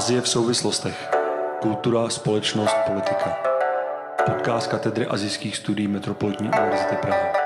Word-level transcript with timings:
Azie 0.00 0.20
v 0.20 0.28
souvislostech. 0.28 1.10
Kultura, 1.60 2.08
společnost, 2.08 2.76
politika. 2.86 3.36
Podcast 4.26 4.66
katedry 4.66 5.06
azijských 5.06 5.56
studií 5.56 5.88
Metropolitní 5.88 6.48
univerzity 6.48 6.96
Praha. 6.96 7.39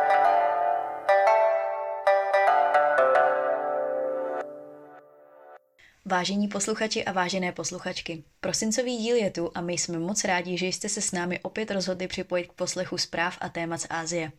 Vážení 6.15 6.49
posluchači 6.49 7.05
a 7.05 7.13
vážené 7.13 7.53
posluchačky, 7.53 8.25
prosincový 8.41 8.97
díl 8.97 9.17
je 9.17 9.31
tu 9.31 9.51
a 9.55 9.61
my 9.61 9.73
jsme 9.73 9.99
moc 9.99 10.25
rádi, 10.25 10.59
že 10.59 10.67
jste 10.67 10.89
se 10.89 11.01
s 11.01 11.13
námi 11.13 11.41
opět 11.41 11.71
rozhodli 11.71 12.07
připojit 12.07 12.47
k 12.47 12.53
poslechu 12.53 12.99
zpráv 12.99 13.39
a 13.41 13.49
témat 13.49 13.79
z 13.79 13.87
Ázie. 13.91 14.33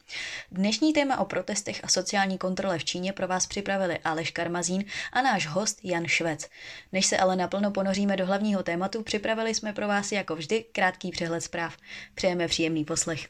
Dnešní 0.52 0.94
téma 0.94 1.20
o 1.20 1.26
protestech 1.26 1.84
a 1.84 1.88
sociální 1.88 2.38
kontrole 2.38 2.80
v 2.80 2.86
Číně 2.86 3.14
pro 3.14 3.28
vás 3.28 3.48
připravili 3.48 4.00
Aleš 4.04 4.32
Karmazín 4.32 4.86
a 5.14 5.22
náš 5.22 5.48
host 5.48 5.80
Jan 5.84 6.08
Švec. 6.08 6.50
Než 6.92 7.06
se 7.06 7.18
ale 7.18 7.36
naplno 7.36 7.72
ponoříme 7.72 8.18
do 8.18 8.26
hlavního 8.26 8.64
tématu, 8.64 9.04
připravili 9.04 9.54
jsme 9.54 9.74
pro 9.74 9.88
vás 9.88 10.12
jako 10.12 10.36
vždy 10.36 10.66
krátký 10.72 11.12
přehled 11.12 11.42
zpráv. 11.42 11.78
Přejeme 12.16 12.48
příjemný 12.48 12.86
poslech. 12.86 13.28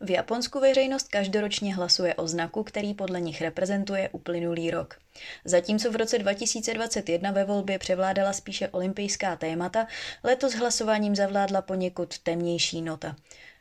V 0.00 0.10
Japonsku 0.10 0.60
veřejnost 0.60 1.08
každoročně 1.08 1.74
hlasuje 1.74 2.14
o 2.14 2.26
znaku, 2.26 2.64
který 2.64 2.94
podle 2.94 3.20
nich 3.20 3.40
reprezentuje 3.40 4.08
uplynulý 4.08 4.70
rok. 4.70 4.98
Zatímco 5.44 5.90
v 5.92 5.96
roce 5.96 6.18
2021 6.18 7.30
ve 7.30 7.44
volbě 7.44 7.78
převládala 7.78 8.32
spíše 8.32 8.68
olympijská 8.68 9.36
témata, 9.36 9.86
letos 10.24 10.54
hlasováním 10.54 11.16
zavládla 11.16 11.62
poněkud 11.62 12.18
temnější 12.18 12.82
nota. 12.82 13.16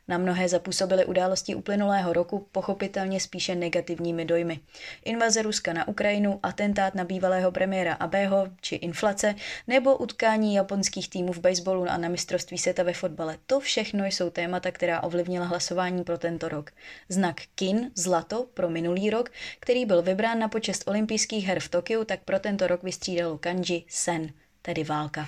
Na 0.07 0.17
mnohé 0.17 0.49
zapůsobily 0.49 1.05
události 1.05 1.55
uplynulého 1.55 2.13
roku 2.13 2.47
pochopitelně 2.51 3.19
spíše 3.19 3.55
negativními 3.55 4.25
dojmy. 4.25 4.59
Invaze 5.05 5.41
Ruska 5.41 5.73
na 5.73 5.87
Ukrajinu, 5.87 6.39
atentát 6.43 6.95
na 6.95 7.03
bývalého 7.03 7.51
premiéra 7.51 7.93
Abeho 7.93 8.47
či 8.61 8.75
inflace 8.75 9.35
nebo 9.67 9.97
utkání 9.97 10.55
japonských 10.55 11.09
týmů 11.09 11.33
v 11.33 11.39
baseballu 11.39 11.85
a 11.89 11.97
na 11.97 12.09
mistrovství 12.09 12.57
světa 12.57 12.83
ve 12.83 12.93
fotbale. 12.93 13.37
To 13.47 13.59
všechno 13.59 14.05
jsou 14.05 14.29
témata, 14.29 14.71
která 14.71 15.03
ovlivnila 15.03 15.45
hlasování 15.45 16.03
pro 16.03 16.17
tento 16.17 16.49
rok. 16.49 16.71
Znak 17.09 17.35
KIN, 17.55 17.91
zlato, 17.95 18.47
pro 18.53 18.69
minulý 18.69 19.09
rok, 19.09 19.29
který 19.59 19.85
byl 19.85 20.01
vybrán 20.01 20.39
na 20.39 20.47
počest 20.47 20.87
olympijských 20.87 21.45
her 21.45 21.59
v 21.59 21.69
Tokiu, 21.69 22.03
tak 22.03 22.19
pro 22.19 22.39
tento 22.39 22.67
rok 22.67 22.83
vystřídalo 22.83 23.37
kanji 23.37 23.83
sen, 23.87 24.29
tedy 24.61 24.83
válka. 24.83 25.27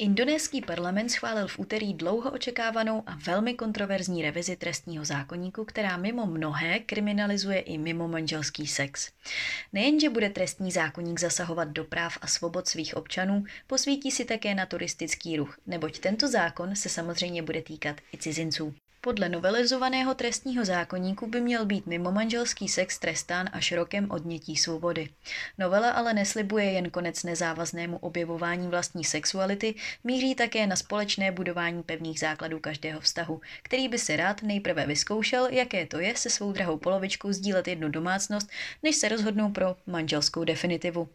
Indonéský 0.00 0.60
parlament 0.60 1.08
schválil 1.08 1.48
v 1.48 1.58
úterý 1.58 1.94
dlouho 1.94 2.30
očekávanou 2.30 3.02
a 3.06 3.18
velmi 3.26 3.54
kontroverzní 3.54 4.22
revizi 4.22 4.56
trestního 4.56 5.04
zákoníku, 5.04 5.64
která 5.64 5.96
mimo 5.96 6.26
mnohé 6.26 6.78
kriminalizuje 6.78 7.60
i 7.60 7.78
mimo 7.78 8.08
manželský 8.08 8.66
sex. 8.66 9.10
Nejenže 9.72 10.10
bude 10.10 10.30
trestní 10.30 10.72
zákoník 10.72 11.20
zasahovat 11.20 11.68
do 11.68 11.84
práv 11.84 12.18
a 12.20 12.26
svobod 12.26 12.68
svých 12.68 12.96
občanů, 12.96 13.44
posvítí 13.66 14.10
si 14.10 14.24
také 14.24 14.54
na 14.54 14.66
turistický 14.66 15.36
ruch, 15.36 15.58
neboť 15.66 15.98
tento 15.98 16.28
zákon 16.28 16.76
se 16.76 16.88
samozřejmě 16.88 17.42
bude 17.42 17.62
týkat 17.62 17.96
i 18.14 18.18
cizinců. 18.18 18.74
Podle 19.08 19.28
novelizovaného 19.28 20.14
trestního 20.14 20.64
zákoníku 20.64 21.26
by 21.26 21.40
měl 21.40 21.66
být 21.66 21.86
mimo 21.86 22.12
manželský 22.12 22.68
sex 22.68 22.98
trestán 22.98 23.48
až 23.52 23.72
rokem 23.72 24.10
odnětí 24.10 24.56
svobody. 24.56 25.08
Novela 25.58 25.90
ale 25.90 26.14
neslibuje 26.14 26.64
jen 26.64 26.90
konec 26.90 27.22
nezávaznému 27.22 27.98
objevování 27.98 28.68
vlastní 28.68 29.04
sexuality, 29.04 29.74
míří 30.04 30.34
také 30.34 30.66
na 30.66 30.76
společné 30.76 31.32
budování 31.32 31.82
pevných 31.82 32.20
základů 32.20 32.58
každého 32.58 33.00
vztahu, 33.00 33.40
který 33.62 33.88
by 33.88 33.98
si 33.98 34.16
rád 34.16 34.42
nejprve 34.42 34.86
vyzkoušel, 34.86 35.46
jaké 35.50 35.86
to 35.86 36.00
je 36.00 36.16
se 36.16 36.30
svou 36.30 36.52
drahou 36.52 36.78
polovičkou 36.78 37.32
sdílet 37.32 37.68
jednu 37.68 37.88
domácnost, 37.88 38.50
než 38.82 38.96
se 38.96 39.08
rozhodnou 39.08 39.50
pro 39.50 39.76
manželskou 39.86 40.44
definitivu. 40.44 41.08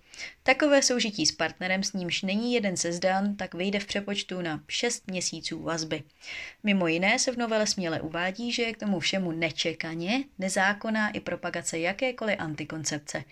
Takové 0.43 0.81
soužití 0.81 1.25
s 1.25 1.31
partnerem, 1.31 1.83
s 1.83 1.93
nímž 1.93 2.21
není 2.21 2.53
jeden 2.53 2.77
sezdán, 2.77 3.35
tak 3.35 3.53
vyjde 3.53 3.79
v 3.79 3.85
přepočtu 3.85 4.41
na 4.41 4.63
6 4.67 5.07
měsíců 5.07 5.63
vazby. 5.63 6.03
Mimo 6.63 6.87
jiné 6.87 7.19
se 7.19 7.31
v 7.31 7.37
novele 7.37 7.67
směle 7.83 8.01
uvádí, 8.01 8.51
že 8.51 8.63
je 8.63 8.73
k 8.73 8.77
tomu 8.77 8.99
všemu 8.99 9.31
nečekaně 9.31 10.23
nezákonná 10.39 11.09
i 11.09 11.19
propagace 11.19 11.79
jakékoliv 11.79 12.35
antikoncepce. 12.39 13.23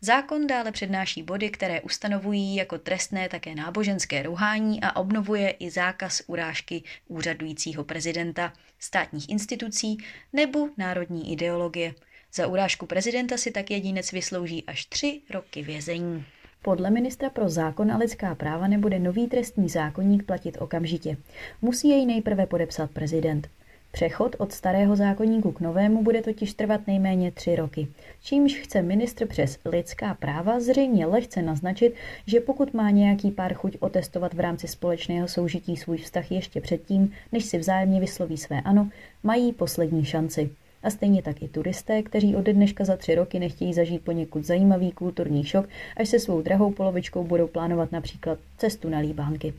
Zákon 0.00 0.46
dále 0.46 0.72
přednáší 0.72 1.22
body, 1.22 1.50
které 1.50 1.80
ustanovují 1.80 2.56
jako 2.56 2.78
trestné 2.78 3.28
také 3.28 3.54
náboženské 3.54 4.22
rouhání 4.22 4.80
a 4.82 4.96
obnovuje 4.96 5.50
i 5.50 5.70
zákaz 5.70 6.22
urážky 6.26 6.82
úřadujícího 7.08 7.84
prezidenta, 7.84 8.52
státních 8.78 9.28
institucí 9.28 9.98
nebo 10.32 10.68
národní 10.76 11.32
ideologie. 11.32 11.94
Za 12.34 12.46
urážku 12.46 12.86
prezidenta 12.86 13.36
si 13.36 13.50
tak 13.50 13.70
jedinec 13.70 14.12
vyslouží 14.12 14.64
až 14.66 14.86
tři 14.86 15.20
roky 15.30 15.62
vězení. 15.62 16.24
Podle 16.62 16.90
ministra 16.90 17.30
pro 17.30 17.48
zákon 17.48 17.92
a 17.92 17.96
lidská 17.96 18.34
práva 18.34 18.66
nebude 18.66 18.98
nový 18.98 19.26
trestní 19.26 19.68
zákonník 19.68 20.26
platit 20.26 20.56
okamžitě. 20.60 21.16
Musí 21.62 21.88
jej 21.88 22.06
nejprve 22.06 22.46
podepsat 22.46 22.90
prezident. 22.90 23.48
Přechod 23.92 24.36
od 24.38 24.52
starého 24.52 24.96
zákonníku 24.96 25.52
k 25.52 25.60
novému 25.60 26.02
bude 26.02 26.22
totiž 26.22 26.54
trvat 26.54 26.86
nejméně 26.86 27.30
tři 27.30 27.56
roky, 27.56 27.88
čímž 28.22 28.54
chce 28.54 28.82
ministr 28.82 29.26
přes 29.26 29.58
lidská 29.64 30.14
práva 30.14 30.60
zřejmě 30.60 31.06
lehce 31.06 31.42
naznačit, 31.42 31.94
že 32.26 32.40
pokud 32.40 32.74
má 32.74 32.90
nějaký 32.90 33.30
pár 33.30 33.54
chuť 33.54 33.76
otestovat 33.80 34.34
v 34.34 34.40
rámci 34.40 34.68
společného 34.68 35.28
soužití 35.28 35.76
svůj 35.76 35.98
vztah 35.98 36.32
ještě 36.32 36.60
předtím, 36.60 37.12
než 37.32 37.44
si 37.44 37.58
vzájemně 37.58 38.00
vysloví 38.00 38.36
své 38.36 38.60
ano, 38.60 38.90
mají 39.22 39.52
poslední 39.52 40.04
šanci. 40.04 40.50
A 40.82 40.90
stejně 40.90 41.22
tak 41.22 41.42
i 41.42 41.48
turisté, 41.48 42.02
kteří 42.02 42.36
ode 42.36 42.52
dneška 42.52 42.84
za 42.84 42.96
tři 42.96 43.14
roky 43.14 43.38
nechtějí 43.38 43.74
zažít 43.74 44.04
poněkud 44.04 44.44
zajímavý 44.44 44.92
kulturní 44.92 45.44
šok, 45.44 45.68
až 45.96 46.08
se 46.08 46.18
svou 46.18 46.42
drahou 46.42 46.72
polovičkou 46.72 47.24
budou 47.24 47.46
plánovat 47.46 47.92
například 47.92 48.38
cestu 48.58 48.88
na 48.88 48.98
Líbánky. 48.98 49.54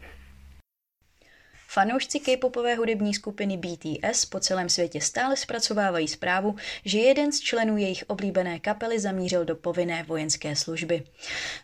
Fanoušci 1.74 2.20
K-popové 2.20 2.76
hudební 2.76 3.14
skupiny 3.14 3.58
BTS 3.58 4.26
po 4.26 4.40
celém 4.40 4.70
světě 4.70 5.02
stále 5.02 5.38
zpracovávají 5.38 6.08
zprávu, 6.08 6.56
že 6.86 7.00
jeden 7.00 7.32
z 7.32 7.40
členů 7.40 7.78
jejich 7.78 8.04
oblíbené 8.08 8.60
kapely 8.60 9.00
zamířil 9.00 9.46
do 9.46 9.56
povinné 9.56 10.04
vojenské 10.04 10.56
služby. 10.56 11.04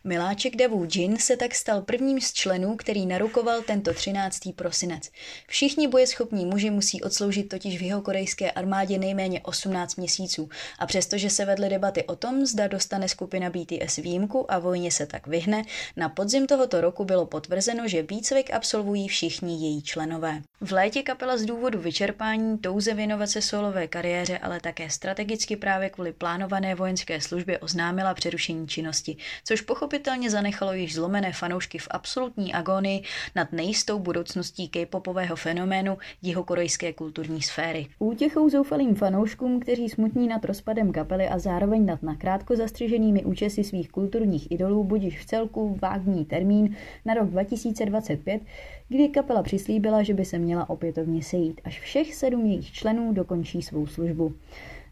Miláček 0.03 0.55
Davu 0.55 0.87
Jin 0.93 1.17
se 1.17 1.37
tak 1.37 1.55
stal 1.55 1.81
prvním 1.81 2.21
z 2.21 2.33
členů, 2.33 2.75
který 2.75 3.05
narukoval 3.05 3.61
tento 3.61 3.93
13. 3.93 4.39
prosinec. 4.55 5.09
Všichni 5.47 5.87
bojeschopní 5.87 6.45
muži 6.45 6.69
musí 6.69 7.01
odsloužit 7.01 7.49
totiž 7.49 7.79
v 7.79 7.81
jeho 7.81 8.01
korejské 8.01 8.51
armádě 8.51 8.97
nejméně 8.97 9.41
18 9.41 9.95
měsíců 9.95 10.49
a 10.79 10.85
přestože 10.85 11.29
se 11.29 11.45
vedly 11.45 11.69
debaty 11.69 12.03
o 12.03 12.15
tom, 12.15 12.45
zda 12.45 12.67
dostane 12.67 13.09
skupina 13.09 13.49
BTS 13.49 13.95
výjimku 13.95 14.51
a 14.51 14.59
vojně 14.59 14.91
se 14.91 15.05
tak 15.05 15.27
vyhne, 15.27 15.63
na 15.97 16.09
podzim 16.09 16.47
tohoto 16.47 16.81
roku 16.81 17.05
bylo 17.05 17.25
potvrzeno, 17.25 17.87
že 17.87 18.03
výcvik 18.03 18.53
absolvují 18.53 19.07
všichni 19.07 19.67
její 19.67 19.81
členové 19.81 19.98
členové. 19.99 20.41
V 20.61 20.71
létě 20.71 21.03
kapela 21.03 21.37
z 21.37 21.45
důvodu 21.45 21.79
vyčerpání 21.79 22.57
touze 22.57 22.93
věnovat 22.93 23.27
se 23.27 23.41
solové 23.41 23.87
kariéře, 23.87 24.37
ale 24.37 24.59
také 24.59 24.89
strategicky 24.89 25.55
právě 25.55 25.89
kvůli 25.89 26.11
plánované 26.11 26.75
vojenské 26.75 27.21
službě 27.21 27.59
oznámila 27.59 28.13
přerušení 28.13 28.67
činnosti, 28.67 29.17
což 29.43 29.61
pochopitelně 29.61 30.29
zanechalo 30.29 30.73
již 30.73 30.95
zlomené 30.95 31.33
fanoušky 31.33 31.77
v 31.77 31.87
absolutní 31.91 32.53
agonii 32.53 33.03
nad 33.35 33.51
nejistou 33.51 33.99
budoucností 33.99 34.69
k-popového 34.69 35.35
fenoménu 35.35 35.97
jihokorejské 36.21 36.93
kulturní 36.93 37.41
sféry. 37.41 37.87
Útěchou 37.99 38.49
zoufalým 38.49 38.95
fanouškům, 38.95 39.59
kteří 39.59 39.89
smutní 39.89 40.27
nad 40.27 40.45
rozpadem 40.45 40.91
kapely 40.91 41.27
a 41.27 41.39
zároveň 41.39 41.85
nad 41.85 42.03
nakrátko 42.03 42.55
zastřiženými 42.55 43.25
účesy 43.25 43.63
svých 43.63 43.91
kulturních 43.91 44.51
idolů 44.51 44.83
budíš 44.83 45.19
v 45.19 45.25
celku 45.25 45.77
vágní 45.81 46.25
termín 46.25 46.75
na 47.05 47.13
rok 47.13 47.29
2025, 47.29 48.41
kdy 48.89 49.09
kapela 49.09 49.43
přislíbila, 49.43 50.03
že 50.03 50.13
by 50.13 50.25
se 50.25 50.39
měla 50.39 50.69
opětovně 50.69 51.23
sejít, 51.23 51.61
až 51.63 51.79
všech 51.79 52.15
sedm 52.15 52.45
jejich 52.45 52.71
členů 52.71 53.13
dokončí 53.13 53.61
svou 53.61 53.87
službu. 53.87 54.33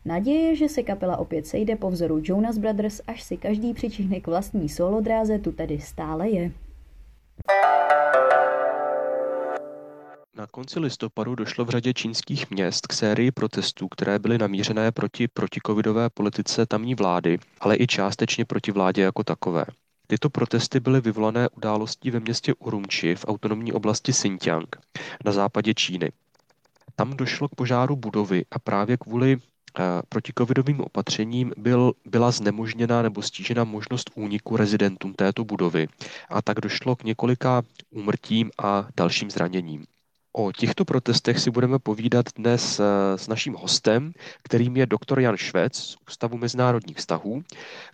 Naděje, 0.05 0.55
že 0.55 0.69
se 0.69 0.83
kapela 0.83 1.17
opět 1.17 1.47
sejde 1.47 1.75
po 1.75 1.89
vzoru 1.89 2.21
Jonas 2.23 2.57
Brothers, 2.57 3.01
až 3.07 3.23
si 3.23 3.38
každý 3.38 3.73
přičihne 3.73 4.19
k 4.19 4.27
vlastní 4.27 4.69
solodráze, 4.69 5.39
tu 5.39 5.51
tedy 5.51 5.79
stále 5.79 6.29
je. 6.29 6.51
Na 10.38 10.47
konci 10.47 10.79
listopadu 10.79 11.35
došlo 11.35 11.65
v 11.65 11.69
řadě 11.69 11.93
čínských 11.93 12.51
měst 12.51 12.88
k 12.88 12.93
sérii 12.93 13.31
protestů, 13.31 13.88
které 13.88 14.19
byly 14.19 14.38
namířené 14.38 14.91
proti 14.91 15.27
protikovidové 15.27 16.09
politice 16.09 16.65
tamní 16.65 16.95
vlády, 16.95 17.38
ale 17.59 17.75
i 17.79 17.88
částečně 17.88 18.45
proti 18.45 18.71
vládě 18.71 19.01
jako 19.01 19.23
takové. 19.23 19.65
Tyto 20.07 20.30
protesty 20.30 20.80
byly 20.80 21.01
vyvolané 21.01 21.50
událostí 21.50 22.12
ve 22.12 22.19
městě 22.19 22.54
Urumči 22.54 23.15
v 23.15 23.25
autonomní 23.27 23.74
oblasti 23.74 24.12
Xinjiang 24.12 24.75
na 25.25 25.31
západě 25.31 25.74
Číny. 25.74 26.12
Tam 26.95 27.18
došlo 27.18 27.48
k 27.48 27.56
požáru 27.56 27.95
budovy 27.95 28.45
a 28.51 28.59
právě 28.59 28.98
kvůli 28.98 29.38
eh, 29.38 29.83
protikovidovým 30.09 30.81
opatřením 30.81 31.54
byl, 31.57 31.94
byla 32.06 32.31
znemožněna 32.31 33.01
nebo 33.01 33.21
stížena 33.21 33.63
možnost 33.63 34.12
úniku 34.15 34.57
rezidentům 34.57 35.13
této 35.13 35.44
budovy 35.44 35.88
a 36.30 36.42
tak 36.42 36.60
došlo 36.60 36.95
k 36.95 37.03
několika 37.03 37.62
úmrtím 37.89 38.51
a 38.63 38.88
dalším 38.98 39.31
zraněním. 39.31 39.86
O 40.39 40.51
těchto 40.51 40.86
protestech 40.86 41.39
si 41.39 41.51
budeme 41.51 41.80
povídat 41.80 42.25
dnes 42.36 42.80
eh, 42.80 42.84
s 43.18 43.28
naším 43.28 43.54
hostem, 43.54 44.12
kterým 44.44 44.78
je 44.78 44.86
doktor 44.86 45.19
Jan 45.19 45.38
Švec 45.38 45.78
z 45.78 45.95
Ústavu 46.10 46.38
mezinárodních 46.38 46.98
vztahů, 46.98 47.44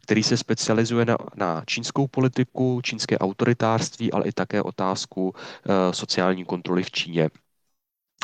který 0.02 0.24
se 0.24 0.38
specializuje 0.38 1.06
na, 1.06 1.18
na 1.36 1.64
čínskou 1.66 2.08
politiku, 2.08 2.82
čínské 2.84 3.18
autoritářství, 3.18 4.12
ale 4.12 4.26
i 4.28 4.32
také 4.32 4.62
otázku 4.62 5.34
eh, 5.36 5.94
sociální 5.94 6.46
kontroly 6.46 6.84
v 6.84 6.92
Číně. 6.92 7.30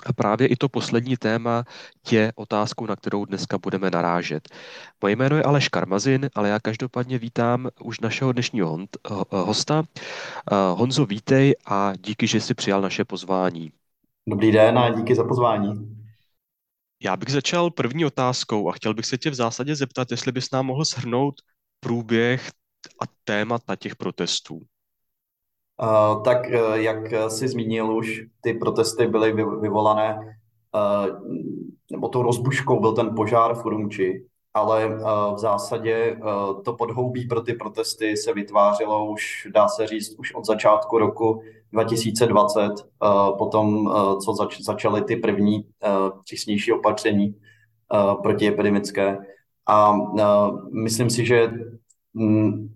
A 0.05 0.13
právě 0.13 0.47
i 0.47 0.55
to 0.55 0.69
poslední 0.69 1.17
téma 1.17 1.63
je 2.11 2.31
otázkou, 2.35 2.85
na 2.85 2.95
kterou 2.95 3.25
dneska 3.25 3.57
budeme 3.57 3.91
narážet. 3.91 4.49
Moje 5.01 5.15
jméno 5.15 5.37
je 5.37 5.43
Aleš 5.43 5.69
Karmazin, 5.69 6.29
ale 6.35 6.49
já 6.49 6.59
každopádně 6.59 7.17
vítám 7.17 7.69
už 7.83 7.99
našeho 7.99 8.31
dnešního 8.31 8.79
hosta. 9.31 9.83
Eh, 10.51 10.55
Honzo, 10.75 11.05
vítej 11.05 11.55
a 11.65 11.93
díky, 11.99 12.27
že 12.27 12.41
jsi 12.41 12.53
přijal 12.53 12.81
naše 12.81 13.05
pozvání. 13.05 13.71
Dobrý 14.27 14.51
den 14.51 14.77
a 14.77 14.89
díky 14.89 15.15
za 15.15 15.23
pozvání. 15.23 15.95
Já 17.03 17.17
bych 17.17 17.29
začal 17.29 17.71
první 17.71 18.05
otázkou 18.05 18.69
a 18.69 18.71
chtěl 18.71 18.93
bych 18.93 19.05
se 19.05 19.17
tě 19.17 19.29
v 19.29 19.33
zásadě 19.33 19.75
zeptat, 19.75 20.11
jestli 20.11 20.31
bys 20.31 20.51
nám 20.51 20.65
mohl 20.65 20.85
shrnout 20.85 21.35
průběh 21.79 22.51
a 23.01 23.05
témata 23.23 23.75
těch 23.75 23.95
protestů. 23.95 24.55
Uh, 24.55 26.23
tak 26.23 26.37
uh, 26.47 26.73
jak 26.73 27.31
jsi 27.31 27.47
zmínil 27.47 27.97
už, 27.97 28.21
ty 28.41 28.53
protesty 28.53 29.07
byly 29.07 29.33
vyvolané, 29.33 30.39
uh, 30.75 31.29
nebo 31.91 32.09
tou 32.09 32.21
rozbuškou 32.21 32.79
byl 32.79 32.93
ten 32.95 33.15
požár 33.15 33.55
v 33.55 33.65
Urumči, 33.65 34.28
ale 34.53 34.87
uh, 34.87 35.35
v 35.35 35.37
zásadě 35.37 36.15
uh, 36.15 36.63
to 36.63 36.73
podhoubí 36.73 37.27
pro 37.27 37.41
ty 37.41 37.53
protesty 37.53 38.17
se 38.17 38.33
vytvářelo 38.33 39.11
už, 39.11 39.47
dá 39.53 39.67
se 39.67 39.87
říct, 39.87 40.15
už 40.19 40.35
od 40.35 40.45
začátku 40.45 40.97
roku 40.97 41.41
2020, 41.71 42.61
uh, 42.61 43.37
potom, 43.37 43.93
co 44.25 44.33
zač- 44.33 44.61
začaly 44.61 45.01
ty 45.01 45.15
první 45.15 45.65
přísnější 46.23 46.71
opatření 46.71 47.35
protiepidemické. 48.21 49.17
A 49.67 49.93
myslím 50.83 51.09
si, 51.09 51.25
že 51.25 51.51
mm, 52.13 52.69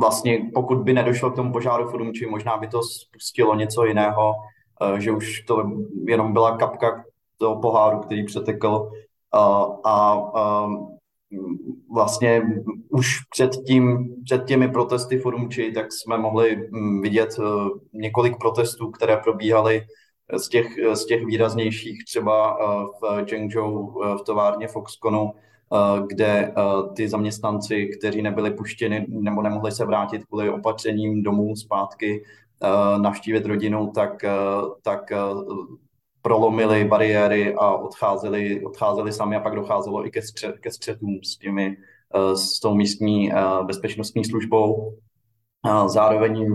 vlastně 0.00 0.50
pokud 0.54 0.78
by 0.78 0.92
nedošlo 0.92 1.30
k 1.30 1.36
tomu 1.36 1.52
požáru 1.52 1.88
v 1.88 1.94
Urumči, 1.94 2.26
možná 2.26 2.56
by 2.56 2.68
to 2.68 2.82
spustilo 2.82 3.54
něco 3.54 3.84
jiného, 3.84 4.34
že 4.98 5.12
už 5.12 5.40
to 5.40 5.70
jenom 6.06 6.32
byla 6.32 6.56
kapka 6.56 7.04
toho 7.38 7.60
poháru, 7.60 7.98
který 7.98 8.24
přetekl 8.24 8.68
uh, 8.68 9.76
a 9.84 10.14
uh, 10.14 10.99
vlastně 11.92 12.42
už 12.88 13.20
před, 13.30 13.50
tím, 13.66 14.14
před 14.24 14.44
těmi 14.44 14.68
protesty 14.68 15.18
Forumči, 15.18 15.72
tak 15.72 15.92
jsme 15.92 16.18
mohli 16.18 16.68
mm, 16.70 17.02
vidět 17.02 17.28
eh, 17.38 17.42
několik 17.92 18.38
protestů, 18.38 18.90
které 18.90 19.16
probíhaly 19.16 19.82
z 20.36 20.48
těch, 20.48 20.66
z 20.94 21.06
těch 21.06 21.24
výraznějších 21.24 22.04
třeba 22.04 22.56
eh, 22.60 22.64
v 23.02 23.28
Zhengzhou 23.28 24.02
eh, 24.04 24.14
v 24.18 24.22
továrně 24.22 24.68
Foxconu, 24.68 25.32
kde 26.06 26.54
ty 26.96 27.08
zaměstnanci, 27.08 27.90
kteří 27.98 28.22
nebyli 28.22 28.50
puštěni 28.50 29.06
nebo 29.08 29.42
nemohli 29.42 29.72
se 29.72 29.84
vrátit 29.84 30.24
kvůli 30.24 30.50
opatřením 30.50 31.22
domů 31.22 31.56
zpátky, 31.56 32.24
navštívit 32.98 33.46
rodinu, 33.46 33.92
tak, 33.94 34.24
tak 34.82 35.12
prolomili 36.22 36.84
bariéry 36.84 37.54
a 37.54 37.74
odcházeli, 37.74 38.64
odcházeli 38.64 39.12
sami 39.12 39.36
a 39.36 39.40
pak 39.40 39.54
docházelo 39.54 40.06
i 40.06 40.10
ke, 40.10 40.22
střet, 40.22 40.58
ke 40.58 40.70
střetům 40.70 41.18
s, 41.24 41.36
těmi, 41.36 41.76
eh, 42.14 42.36
s 42.36 42.60
tou 42.60 42.74
místní 42.74 43.32
eh, 43.32 43.36
bezpečnostní 43.64 44.24
službou. 44.24 44.96
Zároveň 45.86 46.46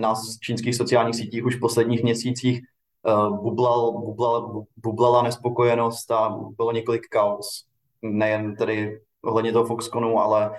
na 0.00 0.14
čínských 0.40 0.76
sociálních 0.76 1.14
sítích 1.14 1.44
už 1.44 1.56
v 1.56 1.60
posledních 1.60 2.02
měsících 2.02 2.60
eh, 2.60 3.12
bublal, 3.42 3.92
bublal, 3.92 4.64
bublala 4.76 5.22
nespokojenost 5.22 6.10
a 6.10 6.38
bylo 6.56 6.72
několik 6.72 7.06
kaos. 7.08 7.64
Nejen 8.02 8.56
tedy 8.56 9.00
ohledně 9.24 9.52
toho 9.52 9.64
Foxconu, 9.64 10.18
ale 10.18 10.50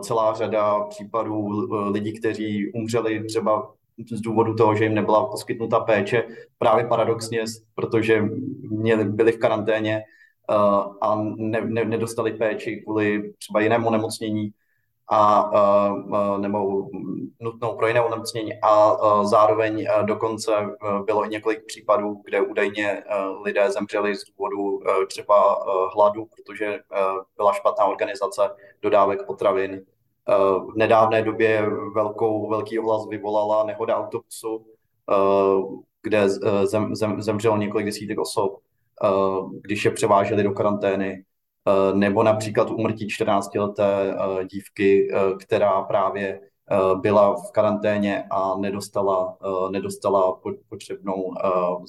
celá 0.00 0.34
řada 0.34 0.80
případů 0.80 1.48
lidí, 1.90 2.12
kteří 2.18 2.72
umřeli 2.72 3.24
třeba 3.24 3.74
z 4.12 4.20
důvodu 4.20 4.54
toho, 4.54 4.74
že 4.74 4.84
jim 4.84 4.94
nebyla 4.94 5.26
poskytnuta 5.26 5.80
péče, 5.80 6.24
právě 6.58 6.86
paradoxně, 6.86 7.44
protože 7.74 8.22
měli, 8.70 9.04
byli 9.04 9.32
v 9.32 9.38
karanténě 9.38 10.02
uh, 10.50 10.96
a 11.00 11.14
ne, 11.36 11.60
ne, 11.60 11.84
nedostali 11.84 12.32
péči 12.32 12.76
kvůli 12.76 13.32
třeba 13.38 13.60
jinému 13.60 13.88
onemocnění 13.88 14.50
a, 15.10 15.50
uh, 15.52 16.38
nebo 16.38 16.88
nutnou 17.40 17.76
pro 17.76 17.86
jiné 17.86 18.00
onemocnění. 18.00 18.52
A 18.62 18.92
uh, 18.92 19.24
zároveň 19.24 19.86
uh, 19.98 20.06
dokonce 20.06 20.52
bylo 21.04 21.26
i 21.26 21.28
několik 21.28 21.66
případů, 21.66 22.20
kde 22.24 22.40
údajně 22.40 23.02
lidé 23.44 23.70
zemřeli 23.70 24.16
z 24.16 24.24
důvodu 24.24 24.80
třeba 25.08 25.64
hladu, 25.94 26.26
protože 26.36 26.78
byla 27.36 27.52
špatná 27.52 27.84
organizace 27.84 28.42
dodávek 28.82 29.26
potravin 29.26 29.84
v 30.72 30.76
nedávné 30.76 31.22
době 31.22 31.66
velkou, 31.94 32.48
velký 32.48 32.78
ohlas 32.78 33.08
vyvolala 33.08 33.64
nehoda 33.64 33.96
autobusu, 33.96 34.66
eh, 35.10 35.62
kde 36.02 36.22
eh, 36.22 36.66
zem, 36.66 36.94
zem, 36.94 37.22
zemřelo 37.22 37.56
několik 37.56 37.86
desítek 37.86 38.18
osob, 38.18 38.58
když 39.60 39.84
je 39.84 39.90
převáželi 39.90 40.42
do 40.42 40.52
karantény, 40.52 41.24
nebo 41.94 42.22
například 42.22 42.70
umrtí 42.70 43.06
14-leté 43.06 44.16
dívky, 44.52 45.08
která 45.40 45.82
právě 45.82 46.40
byla 47.00 47.34
v 47.34 47.50
karanténě 47.52 48.24
a 48.30 48.58
nedostala, 48.58 49.36
nedostala 49.70 50.40
potřebnou 50.68 51.34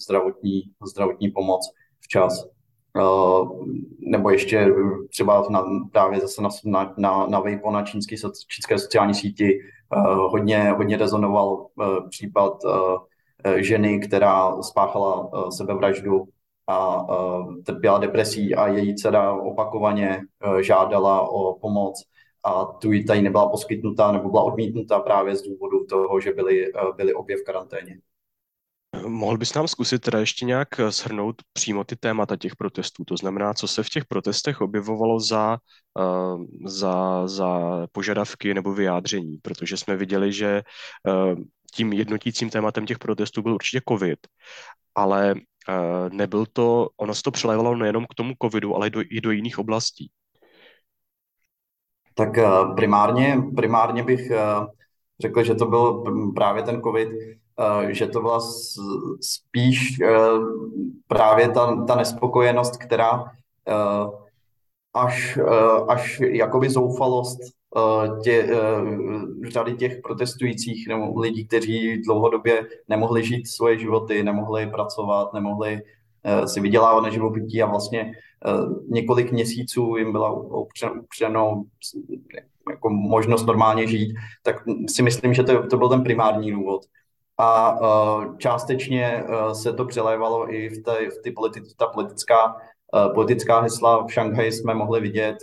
zdravotní, 0.05 0.63
zdravotní 0.85 1.29
pomoc 1.29 1.73
včas. 1.99 2.54
Uh, 2.95 3.67
nebo 3.99 4.29
ještě 4.29 4.67
třeba 5.09 5.47
na, 5.49 5.65
právě 5.91 6.19
zase 6.19 6.41
na, 6.41 6.49
na, 6.65 6.93
na, 6.97 7.27
na 7.27 7.39
Weibo, 7.39 7.71
na 7.71 7.83
čínský, 7.83 8.15
čínské 8.47 8.79
sociální 8.79 9.13
síti 9.13 9.59
uh, 9.95 10.31
hodně, 10.31 10.71
hodně 10.71 10.97
rezonoval 10.97 11.47
uh, 11.55 12.09
případ 12.09 12.57
ženy, 13.55 13.99
která 13.99 14.61
spáchala 14.61 15.29
sebevraždu 15.57 16.23
a 16.67 17.05
trpěla 17.65 17.97
depresí 17.97 18.55
a 18.55 18.67
její 18.67 18.95
dcera 18.95 19.33
opakovaně 19.33 20.21
žádala 20.61 21.29
o 21.29 21.59
pomoc 21.59 22.03
a 22.43 22.65
tu 22.65 22.91
jí 22.91 23.05
tady 23.05 23.21
nebyla 23.21 23.49
poskytnuta 23.49 24.11
nebo 24.11 24.29
byla 24.29 24.43
odmítnuta 24.43 24.99
právě 24.99 25.35
z 25.35 25.41
důvodu 25.41 25.85
toho, 25.85 26.19
že 26.19 26.33
byly, 26.33 26.73
uh, 26.73 26.95
byly 26.95 27.13
obě 27.13 27.37
v 27.37 27.43
karanténě. 27.43 27.97
Mohl 29.03 29.37
bys 29.37 29.53
nám 29.53 29.67
zkusit 29.67 29.99
teda 29.99 30.19
ještě 30.19 30.45
nějak 30.45 30.79
eh, 30.79 30.91
shrnout 30.91 31.35
přímo 31.53 31.83
ty 31.83 31.95
témata 31.95 32.35
těch 32.35 32.55
protestů? 32.55 33.05
To 33.05 33.17
znamená, 33.17 33.53
co 33.53 33.67
se 33.67 33.83
v 33.83 33.89
těch 33.89 34.05
protestech 34.05 34.61
objevovalo 34.61 35.19
za, 35.19 35.57
uh, 35.99 36.45
za, 36.65 37.27
za 37.27 37.59
požadavky 37.91 38.53
nebo 38.53 38.73
vyjádření? 38.73 39.37
Protože 39.41 39.77
jsme 39.77 39.95
viděli, 39.95 40.33
že 40.33 40.63
uh, 41.07 41.35
tím 41.75 41.93
jednotícím 41.93 42.49
tématem 42.49 42.85
těch 42.85 42.99
protestů 42.99 43.41
byl 43.41 43.53
určitě 43.53 43.81
COVID, 43.89 44.19
ale 44.95 45.35
nebyl 46.11 46.45
to, 46.53 46.89
ono 46.97 47.15
se 47.15 47.21
to 47.23 47.31
přilévalo 47.31 47.75
nejenom 47.75 48.05
k 48.05 48.13
tomu 48.15 48.33
covidu, 48.41 48.75
ale 48.75 48.87
i 48.87 48.89
do, 48.89 49.01
i 49.09 49.21
do 49.21 49.31
jiných 49.31 49.59
oblastí. 49.59 50.11
Tak 52.13 52.29
primárně, 52.75 53.37
primárně 53.55 54.03
bych 54.03 54.31
řekl, 55.19 55.43
že 55.43 55.55
to 55.55 55.65
byl 55.65 56.03
právě 56.35 56.63
ten 56.63 56.81
covid, 56.81 57.09
Eh, 57.09 57.44
že 57.87 58.07
to 58.07 58.21
byla 58.21 58.39
spíš 59.21 59.99
eh, 60.01 60.09
právě 61.07 61.49
ta, 61.49 61.85
ta 61.85 61.95
nespokojenost, 61.95 62.77
která 62.77 63.23
eh, 63.67 64.25
až, 64.93 65.39
až 65.87 66.19
jakoby 66.19 66.69
zoufalost 66.69 67.39
tě, 68.23 68.49
řady 69.47 69.75
těch 69.75 70.01
protestujících 70.01 70.87
nebo 70.87 71.19
lidí, 71.19 71.47
kteří 71.47 72.01
dlouhodobě 72.01 72.67
nemohli 72.87 73.23
žít 73.23 73.47
svoje 73.47 73.79
životy, 73.79 74.23
nemohli 74.23 74.67
pracovat, 74.67 75.33
nemohli 75.33 75.81
si 76.45 76.61
vydělávat 76.61 77.01
na 77.01 77.09
živobytí 77.09 77.61
a 77.61 77.65
vlastně 77.65 78.13
několik 78.87 79.31
měsíců 79.31 79.97
jim 79.97 80.11
byla 80.11 80.31
upřeno 80.31 81.63
jako 82.69 82.89
možnost 82.89 83.45
normálně 83.45 83.87
žít, 83.87 84.15
tak 84.43 84.55
si 84.89 85.01
myslím, 85.01 85.33
že 85.33 85.43
to, 85.43 85.67
to 85.67 85.77
byl 85.77 85.89
ten 85.89 86.03
primární 86.03 86.51
důvod 86.51 86.81
a 87.37 87.79
uh, 87.79 88.37
částečně 88.37 89.23
uh, 89.23 89.51
se 89.51 89.73
to 89.73 89.85
přelévalo 89.85 90.53
i 90.53 90.69
v, 90.69 90.83
té, 90.83 91.09
v 91.09 91.21
ty 91.23 91.31
politi- 91.31 91.75
ta 91.77 91.87
politická, 91.87 92.55
uh, 92.55 93.13
politická 93.13 93.59
hesla. 93.59 94.05
V 94.05 94.11
Šanghaji 94.11 94.51
jsme 94.51 94.73
mohli 94.73 95.01
vidět 95.01 95.37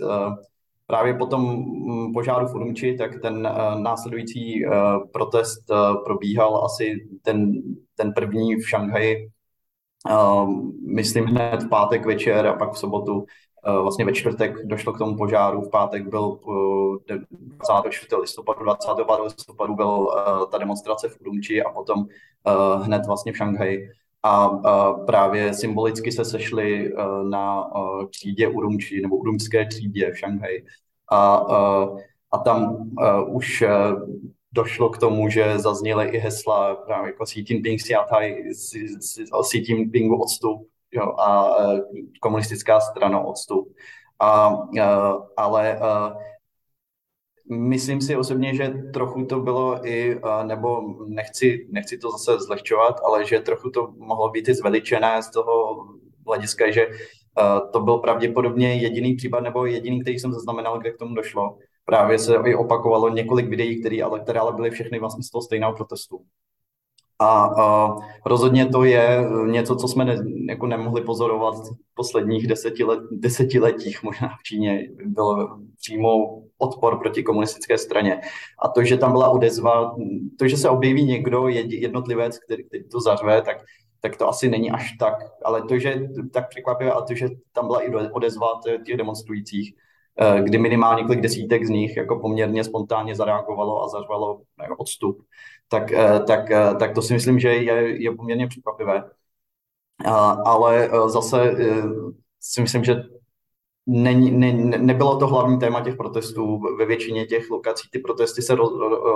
právě 0.86 1.14
po 1.14 1.26
tom 1.26 1.44
um, 1.44 2.12
požáru 2.12 2.46
v 2.46 2.54
Urumči, 2.54 2.96
tak 2.98 3.20
ten 3.20 3.48
následující 3.82 4.64
protest 5.12 5.64
probíhal 6.04 6.64
asi 6.64 7.08
ten, 7.22 7.52
ten 7.96 8.12
první 8.12 8.56
v 8.56 8.68
Šanghaji, 8.68 9.30
myslím 10.94 11.24
hned 11.24 11.62
v 11.62 11.68
pátek 11.68 12.06
večer 12.06 12.46
a 12.46 12.52
pak 12.52 12.72
v 12.72 12.78
sobotu 12.78 13.24
vlastně 13.82 14.04
ve 14.04 14.12
čtvrtek 14.12 14.66
došlo 14.66 14.92
k 14.92 14.98
tomu 14.98 15.16
požáru, 15.16 15.60
v 15.60 15.70
pátek 15.70 16.08
byl 16.08 16.38
24. 17.06 18.06
Eh, 18.12 18.16
listopadu, 18.16 18.64
25. 18.64 19.06
listopadu 19.24 19.74
byl 19.74 20.08
eh, 20.18 20.46
ta 20.50 20.58
demonstrace 20.58 21.08
v 21.08 21.20
Urumči 21.20 21.62
a 21.62 21.70
potom 21.70 22.06
hned 22.82 23.06
vlastně 23.06 23.32
v 23.32 23.36
Šanghaji. 23.36 23.88
a 24.22 24.48
právě 25.06 25.54
symbolicky 25.54 26.12
se 26.12 26.24
sešli 26.24 26.94
na 27.22 27.70
třídě 28.10 28.48
Urumči 28.48 29.00
nebo 29.00 29.16
urumské 29.16 29.66
třídě 29.66 30.10
v 30.10 30.18
Šanghaji. 30.18 30.64
A, 31.12 31.36
a 32.30 32.38
tam 32.38 32.90
už 33.26 33.64
došlo 34.52 34.90
k 34.90 34.98
tomu, 34.98 35.28
že 35.28 35.58
zazněly 35.58 36.08
i 36.08 36.18
hesla 36.18 36.74
právě 36.74 37.06
jako 37.06 37.24
Xi 37.24 37.44
Jinping, 37.48 37.80
Xi 39.42 39.58
Jinpingu 39.58 40.16
odstup 40.16 40.71
jo, 40.92 41.12
a 41.18 41.56
komunistická 42.20 42.80
strana 42.80 43.20
odstup. 43.20 43.74
A, 44.20 44.58
ale 45.36 45.80
Myslím 47.50 48.00
si 48.00 48.16
osobně, 48.16 48.54
že 48.54 48.68
trochu 48.68 49.24
to 49.24 49.40
bylo 49.40 49.86
i, 49.86 50.20
nebo 50.46 50.82
nechci, 51.06 51.68
nechci 51.70 51.98
to 51.98 52.10
zase 52.10 52.38
zlehčovat, 52.38 53.00
ale 53.04 53.24
že 53.24 53.40
trochu 53.40 53.70
to 53.70 53.94
mohlo 53.96 54.30
být 54.30 54.48
i 54.48 54.54
zveličené 54.54 55.22
z 55.22 55.30
toho 55.30 55.84
hlediska, 56.26 56.70
že 56.70 56.86
to 57.72 57.80
byl 57.80 57.98
pravděpodobně 57.98 58.74
jediný 58.74 59.14
případ, 59.14 59.40
nebo 59.40 59.66
jediný, 59.66 60.00
který 60.00 60.18
jsem 60.18 60.32
zaznamenal, 60.32 60.78
kde 60.78 60.90
k 60.90 60.98
tomu 60.98 61.14
došlo. 61.14 61.58
Právě 61.84 62.18
se 62.18 62.36
i 62.46 62.54
opakovalo 62.54 63.08
několik 63.08 63.48
videí, 63.48 63.80
které 63.80 64.02
ale, 64.02 64.20
které 64.20 64.40
ale 64.40 64.52
byly 64.52 64.70
všechny 64.70 64.98
vlastně 64.98 65.22
z 65.22 65.30
toho 65.30 65.42
stejného 65.42 65.72
protestu. 65.72 66.24
A, 67.22 67.50
a 67.62 67.96
rozhodně 68.26 68.66
to 68.66 68.84
je 68.84 69.24
něco, 69.46 69.76
co 69.76 69.88
jsme 69.88 70.04
ne, 70.04 70.16
jako 70.48 70.66
nemohli 70.66 71.00
pozorovat 71.00 71.54
v 71.54 71.94
posledních 71.94 72.46
desetilet, 72.46 73.00
desetiletích, 73.10 74.02
možná 74.02 74.28
v 74.28 74.42
Číně 74.42 74.88
byl 75.04 75.48
přímo 75.80 76.42
odpor 76.58 76.98
proti 76.98 77.22
komunistické 77.22 77.78
straně. 77.78 78.20
A 78.62 78.68
to, 78.68 78.84
že 78.84 78.96
tam 78.96 79.12
byla 79.12 79.28
odezva, 79.28 79.96
to, 80.38 80.48
že 80.48 80.56
se 80.56 80.68
objeví 80.68 81.04
někdo, 81.04 81.48
jednotlivec, 81.48 82.38
který, 82.38 82.64
který 82.64 82.88
to 82.88 83.00
zařve, 83.00 83.42
tak, 83.42 83.56
tak 84.00 84.16
to 84.16 84.28
asi 84.28 84.48
není 84.48 84.70
až 84.70 84.96
tak, 84.98 85.14
ale 85.44 85.62
to, 85.62 85.78
že 85.78 86.00
tak 86.32 86.48
překvapivé, 86.48 86.92
a 86.92 87.00
to, 87.00 87.14
že 87.14 87.28
tam 87.52 87.66
byla 87.66 87.80
i 87.80 87.94
odezva 88.12 88.46
těch 88.86 88.96
demonstrujících, 88.96 89.74
eh, 90.20 90.42
kdy 90.42 90.58
minimálně 90.58 91.00
několik 91.02 91.20
desítek 91.20 91.64
z 91.64 91.70
nich 91.70 91.96
jako 91.96 92.20
poměrně 92.20 92.64
spontánně 92.64 93.14
zareagovalo 93.14 93.84
a 93.84 93.88
zařvalo 93.88 94.40
jako 94.62 94.76
odstup, 94.76 95.22
tak, 95.72 95.92
eh, 95.92 96.20
tak, 96.26 96.50
eh, 96.50 96.74
tak 96.78 96.94
to 96.94 97.02
si 97.02 97.14
myslím, 97.14 97.40
že 97.40 97.48
je, 97.48 98.02
je 98.02 98.10
poměrně 98.16 98.46
překvapivé. 98.46 99.04
Ale 100.44 100.90
zase 101.06 101.54
si 102.40 102.60
myslím, 102.60 102.84
že 102.84 102.94
ne, 103.86 104.14
ne, 104.14 104.52
nebylo 104.78 105.18
to 105.18 105.26
hlavní 105.26 105.58
téma 105.58 105.80
těch 105.80 105.96
protestů. 105.96 106.60
Ve 106.78 106.86
většině 106.86 107.26
těch 107.26 107.50
lokací 107.50 107.88
ty 107.90 107.98
protesty 107.98 108.42
se 108.42 108.54
roz, 108.54 108.70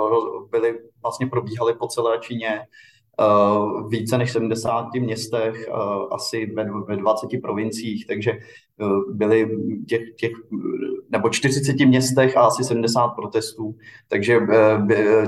roz, 0.09 0.49
byly, 0.49 0.79
vlastně 1.01 1.27
probíhaly 1.27 1.73
po 1.73 1.87
celé 1.87 2.19
Číně. 2.19 2.61
Více 3.89 4.17
než 4.17 4.31
70 4.31 4.93
městech, 4.93 5.69
asi 6.11 6.45
ve, 6.45 6.65
ve 6.87 6.97
20 6.97 7.27
provinciích, 7.41 8.07
takže 8.07 8.31
byly 9.09 9.49
těch, 9.89 10.01
těch, 10.15 10.31
nebo 11.09 11.29
40 11.29 11.85
městech 11.85 12.37
a 12.37 12.41
asi 12.41 12.63
70 12.63 13.07
protestů, 13.07 13.75
takže 14.07 14.39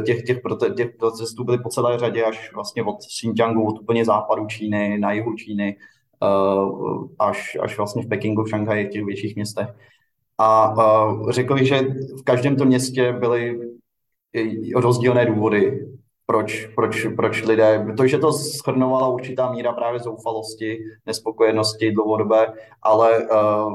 těch, 0.05 0.23
těch, 0.23 0.39
prote, 0.41 0.69
těch 0.69 0.89
protestů 0.99 1.43
byly 1.43 1.57
po 1.57 1.69
celé 1.69 1.99
řadě 1.99 2.23
až 2.23 2.53
vlastně 2.53 2.83
od 2.83 2.97
Xinjiangu, 2.97 3.67
od 3.67 3.79
úplně 3.79 4.05
západu 4.05 4.45
Číny, 4.45 4.97
na 4.99 5.11
jihu 5.11 5.33
Číny, 5.33 5.75
Eh, 6.23 7.07
až, 7.19 7.57
až 7.61 7.77
vlastně 7.77 8.03
v 8.03 8.07
Pekingu, 8.07 8.43
v 8.43 8.49
Šanghaji, 8.49 8.85
v 8.85 8.89
těch 8.89 9.05
větších 9.05 9.35
městech. 9.35 9.67
A 10.37 10.75
řekl 11.29 11.53
bych, 11.53 11.67
že 11.67 11.81
v 12.19 12.23
každém 12.23 12.55
tom 12.55 12.67
městě 12.67 13.13
byly 13.13 13.59
rozdílné 14.75 15.25
důvody, 15.25 15.87
proč, 16.25 16.65
proč, 16.75 17.07
proč 17.15 17.43
lidé, 17.43 17.85
to, 17.97 18.07
že 18.07 18.17
to 18.17 18.31
schrnovala 18.31 19.07
určitá 19.07 19.51
míra 19.51 19.73
právě 19.73 19.99
zoufalosti, 19.99 20.77
nespokojenosti 21.05 21.91
dlouhodobé, 21.91 22.53
ale 22.81 23.27
uh, 23.27 23.73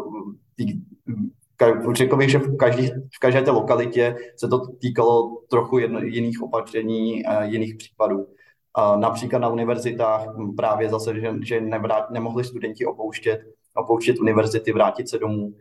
řekl 1.93 2.17
bych, 2.17 2.31
že 2.31 2.39
v, 2.39 2.57
každý, 2.57 2.87
v 2.89 3.19
každé 3.21 3.43
té 3.43 3.51
lokalitě 3.51 4.17
se 4.37 4.49
to 4.49 4.61
týkalo 4.81 5.39
trochu 5.51 5.79
jedno, 5.79 6.01
jiných 6.01 6.43
opatření, 6.43 7.23
jiných 7.43 7.75
případů. 7.75 8.27
Například 8.97 9.39
na 9.39 9.49
univerzitách 9.49 10.27
právě 10.57 10.89
zase, 10.89 11.21
že, 11.21 11.35
že 11.43 11.61
nevrát, 11.61 12.11
nemohli 12.11 12.45
studenti 12.45 12.87
opouštět, 12.87 13.41
opouštět 13.75 14.19
univerzity, 14.19 14.73
vrátit 14.73 15.09
se 15.09 15.19
domů. 15.19 15.55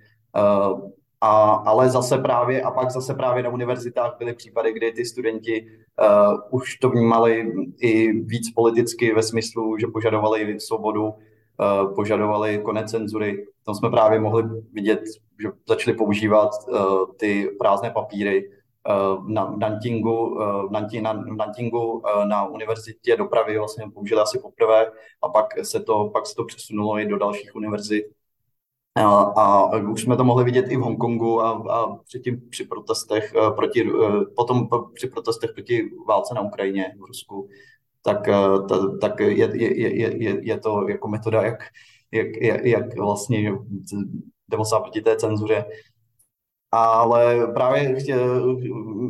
A, 1.21 1.51
ale 1.65 1.89
zase 1.89 2.17
právě, 2.17 2.61
a 2.61 2.71
pak 2.71 2.91
zase 2.91 3.13
právě 3.13 3.43
na 3.43 3.49
univerzitách 3.49 4.15
byly 4.19 4.33
případy, 4.33 4.73
kdy 4.73 4.91
ty 4.91 5.05
studenti 5.05 5.65
uh, 5.65 6.59
už 6.59 6.77
to 6.77 6.89
vnímali 6.89 7.53
i 7.81 8.11
víc 8.11 8.51
politicky 8.51 9.13
ve 9.13 9.23
smyslu, 9.23 9.77
že 9.77 9.87
požadovali 9.87 10.59
svobodu, 10.59 11.03
uh, 11.03 11.95
požadovali 11.95 12.61
konec 12.63 12.91
cenzury. 12.91 13.47
Tam 13.65 13.75
jsme 13.75 13.89
právě 13.89 14.19
mohli 14.19 14.43
vidět, 14.73 14.99
že 15.41 15.49
začali 15.67 15.97
používat 15.97 16.49
uh, 16.67 17.05
ty 17.17 17.49
prázdné 17.59 17.91
papíry, 17.91 18.49
na 19.27 19.55
Nantingu, 19.57 20.35
v 20.67 20.71
Nantingu, 20.71 21.03
na, 21.03 21.13
Nantingu 21.13 22.01
na 22.27 22.47
univerzitě 22.47 23.17
dopravy 23.17 23.57
vlastně 23.57 23.85
použili 23.93 24.21
asi 24.21 24.39
poprvé 24.39 24.91
a 25.23 25.29
pak 25.29 25.45
se 25.65 25.79
to, 25.79 26.09
pak 26.13 26.27
se 26.27 26.35
to 26.35 26.45
přesunulo 26.45 26.99
i 26.99 27.05
do 27.05 27.17
dalších 27.17 27.55
univerzit. 27.55 28.05
A, 28.95 29.21
a 29.21 29.77
už 29.77 30.01
jsme 30.01 30.17
to 30.17 30.23
mohli 30.23 30.43
vidět 30.43 30.65
i 30.69 30.77
v 30.77 30.79
Hongkongu 30.79 31.41
a, 31.41 31.51
a 31.51 31.95
předtím 31.95 32.49
při 32.49 32.63
protestech 32.63 33.33
proti, 33.55 33.89
potom 34.35 34.67
při 34.93 35.07
protestech 35.07 35.51
proti 35.53 35.89
válce 36.07 36.33
na 36.33 36.41
Ukrajině 36.41 36.95
v 36.99 37.03
Rusku, 37.03 37.49
tak, 38.01 38.27
ta, 38.69 38.97
tak 39.01 39.19
je, 39.19 39.49
je, 39.53 39.97
je, 40.23 40.39
je, 40.41 40.59
to 40.59 40.87
jako 40.89 41.07
metoda, 41.07 41.41
jak, 41.41 41.59
jak, 42.11 42.65
jak 42.65 42.97
vlastně 42.97 43.51
demonstrovat 44.53 44.83
proti 44.83 45.01
té 45.01 45.15
cenzuře. 45.15 45.65
Ale 46.71 47.47
právě 47.53 47.95
chtě, 47.99 48.15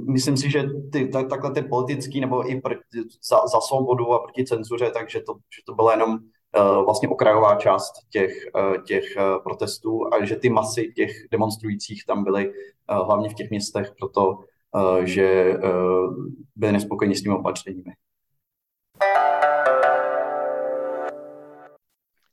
myslím 0.08 0.38
si, 0.38 0.52
že 0.52 0.64
ty, 0.92 1.08
tak, 1.08 1.30
takhle 1.30 1.52
ty 1.52 1.62
politický 1.62 2.22
nebo 2.22 2.52
i 2.52 2.62
proti, 2.62 2.82
za, 3.30 3.48
za 3.48 3.60
svobodu 3.62 4.14
a 4.14 4.20
proti 4.20 4.46
cenzuře, 4.46 4.92
takže 4.92 5.20
to, 5.20 5.34
že 5.34 5.62
to 5.66 5.76
byla 5.76 5.92
jenom 5.92 6.12
uh, 6.12 6.86
vlastně 6.86 7.10
okrajová 7.10 7.56
část 7.56 7.94
těch, 8.10 8.32
uh, 8.56 8.84
těch 8.84 9.04
uh, 9.18 9.44
protestů 9.44 10.14
a 10.14 10.26
že 10.26 10.36
ty 10.36 10.50
masy 10.50 10.94
těch 10.96 11.12
demonstrujících 11.32 12.06
tam 12.06 12.24
byly 12.24 12.50
uh, 12.50 13.06
hlavně 13.06 13.30
v 13.30 13.34
těch 13.34 13.50
městech 13.50 13.92
proto, 14.00 14.28
uh, 14.28 15.04
že 15.04 15.54
uh, 15.64 16.16
byli 16.56 16.72
nespokojeni 16.72 17.16
s 17.16 17.22
těmi 17.22 17.36
opatřeními. 17.36 17.92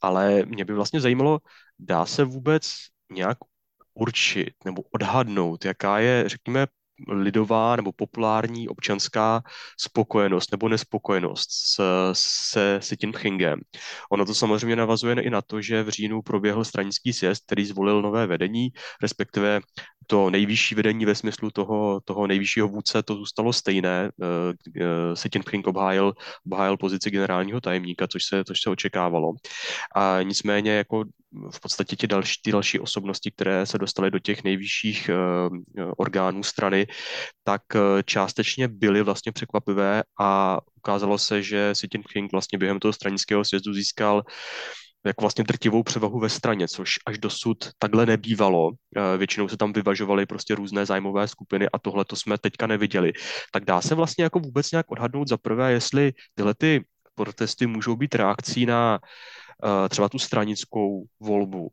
Ale 0.03 0.43
mě 0.47 0.65
by 0.65 0.75
vlastně 0.75 1.01
zajímalo, 1.01 1.39
dá 1.79 2.07
se 2.07 2.25
vůbec 2.25 2.63
nějak 3.13 3.39
určit 3.95 4.55
nebo 4.65 4.83
odhadnout, 4.95 5.65
jaká 5.65 5.99
je, 5.99 6.29
řekněme, 6.29 6.67
lidová 7.09 7.77
nebo 7.77 7.93
populární 7.93 8.69
občanská 8.69 9.43
spokojenost 9.81 10.53
nebo 10.53 10.69
nespokojenost 10.69 11.49
s, 11.51 11.81
se, 12.13 12.79
se 12.83 12.97
tím 12.97 13.13
Pchingem. 13.13 13.61
Ono 14.13 14.27
to 14.27 14.35
samozřejmě 14.35 14.77
navazuje 14.77 15.15
i 15.15 15.31
na 15.31 15.43
to, 15.43 15.61
že 15.63 15.83
v 15.83 15.89
říjnu 15.89 16.23
proběhl 16.23 16.65
stranický 16.65 17.13
sjezd, 17.13 17.47
který 17.47 17.65
zvolil 17.65 18.03
nové 18.03 18.27
vedení, 18.27 18.69
respektive 19.03 19.61
to 20.07 20.31
nejvyšší 20.31 20.75
vedení 20.75 21.05
ve 21.05 21.15
smyslu 21.15 21.51
toho, 21.51 22.01
toho 22.05 22.27
nejvyššího 22.27 22.69
vůdce, 22.69 23.03
to 23.03 23.15
zůstalo 23.15 23.53
stejné. 23.53 24.11
Se 25.15 25.29
tím 25.29 25.43
Pching 25.43 25.67
obhájil, 25.67 26.13
obhájil 26.47 26.77
pozici 26.77 27.11
generálního 27.11 27.61
tajemníka, 27.61 28.07
což 28.09 28.25
se, 28.25 28.45
což 28.45 28.61
se 28.63 28.71
očekávalo. 28.71 29.33
A 29.95 30.23
nicméně 30.23 30.73
jako 30.73 31.05
v 31.51 31.61
podstatě 31.61 31.97
ty 31.97 32.07
další, 32.07 32.41
ty 32.45 32.53
další 32.53 32.81
osobnosti, 32.81 33.31
které 33.31 33.67
se 33.67 33.79
dostaly 33.79 34.11
do 34.11 34.19
těch 34.19 34.45
nejvyšších 34.45 35.11
uh, 35.11 35.93
orgánů 35.97 36.43
strany, 36.43 36.87
tak 37.45 37.63
uh, 37.75 37.81
částečně 38.05 38.69
byly 38.69 39.03
vlastně 39.03 39.33
překvapivé 39.33 40.03
a 40.21 40.59
ukázalo 40.77 41.19
se, 41.19 41.43
že 41.43 41.73
Xi 41.75 41.89
Jinping 41.95 42.33
vlastně 42.33 42.59
během 42.59 42.79
toho 42.79 42.93
stranického 42.93 43.45
sjezdu 43.45 43.75
získal 43.75 44.23
jako 45.07 45.23
vlastně 45.23 45.45
drtivou 45.45 45.83
převahu 45.83 46.21
ve 46.21 46.29
straně, 46.29 46.69
což 46.69 46.95
až 47.07 47.19
dosud 47.19 47.71
takhle 47.79 48.07
nebývalo. 48.07 48.71
Eh, 48.97 49.19
většinou 49.19 49.49
se 49.49 49.57
tam 49.57 49.73
vyvažovaly 49.73 50.27
prostě 50.27 50.55
různé 50.55 50.87
zájmové 50.87 51.29
skupiny 51.29 51.67
a 51.73 51.79
tohle 51.79 52.05
to 52.05 52.17
jsme 52.17 52.39
teďka 52.39 52.67
neviděli. 52.67 53.13
Tak 53.53 53.65
dá 53.65 53.81
se 53.81 53.95
vlastně 53.95 54.25
jako 54.25 54.39
vůbec 54.39 54.71
nějak 54.71 54.91
odhadnout 54.91 55.29
za 55.29 55.37
prvé, 55.37 55.73
jestli 55.73 56.13
tyhle 56.35 56.55
ty 56.59 56.85
protesty 57.15 57.67
můžou 57.67 57.97
být 57.97 58.15
reakcí 58.15 58.67
na 58.67 58.99
uh, 58.99 59.01
Eh, 59.01 59.40
třeba 59.89 60.09
tu 60.09 60.19
stranickou 60.19 61.05
volbu. 61.21 61.69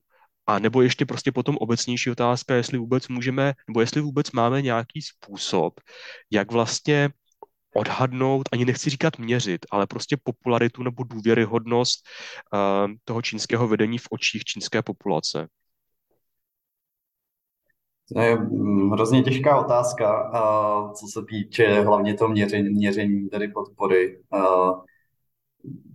A 0.47 0.59
nebo 0.59 0.81
ještě 0.81 1.05
prostě 1.05 1.31
potom 1.31 1.57
obecnější 1.57 2.11
otázka, 2.11 2.55
jestli 2.55 2.77
vůbec 2.77 3.07
můžeme, 3.07 3.53
nebo 3.67 3.81
jestli 3.81 4.01
vůbec 4.01 4.31
máme 4.31 4.61
nějaký 4.61 5.01
způsob, 5.01 5.73
jak 6.31 6.51
vlastně 6.51 7.09
odhadnout, 7.75 8.49
ani 8.51 8.65
nechci 8.65 8.89
říkat 8.89 9.17
měřit, 9.19 9.65
ale 9.71 9.87
prostě 9.87 10.17
popularitu 10.23 10.83
nebo 10.83 11.03
důvěryhodnost 11.03 12.05
uh, 12.53 12.91
toho 13.03 13.21
čínského 13.21 13.67
vedení 13.67 13.97
v 13.97 14.07
očích 14.11 14.43
čínské 14.43 14.81
populace? 14.81 15.47
To 18.13 18.21
je 18.21 18.35
mm, 18.35 18.91
hrozně 18.91 19.23
těžká 19.23 19.59
otázka, 19.59 20.29
uh, 20.29 20.93
co 20.93 21.05
se 21.13 21.25
týče 21.29 21.81
hlavně 21.81 22.13
toho 22.13 22.29
měření, 22.29 22.69
měření 22.69 23.29
tedy 23.29 23.47
podpory. 23.47 24.19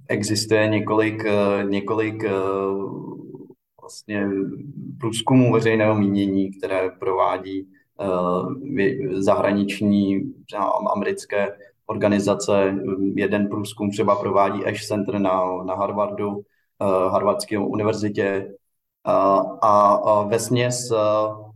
Existuje 0.08 0.68
několik, 0.68 1.24
několik 1.62 2.24
vlastně 3.80 4.28
průzkumů 5.00 5.52
veřejného 5.52 5.94
mínění, 5.94 6.50
které 6.50 6.90
provádí 7.00 7.68
zahraniční 9.10 10.32
americké 10.94 11.48
organizace. 11.86 12.74
Jeden 13.14 13.48
průzkum 13.48 13.90
třeba 13.90 14.16
provádí 14.16 14.64
Ash 14.64 14.86
Center 14.86 15.18
na, 15.18 15.62
na 15.66 15.74
Harvardu, 15.74 16.42
Harvardské 17.10 17.58
univerzitě. 17.58 18.54
A, 19.04 19.38
a 19.62 20.22
ve 20.22 20.38
směs 20.38 20.92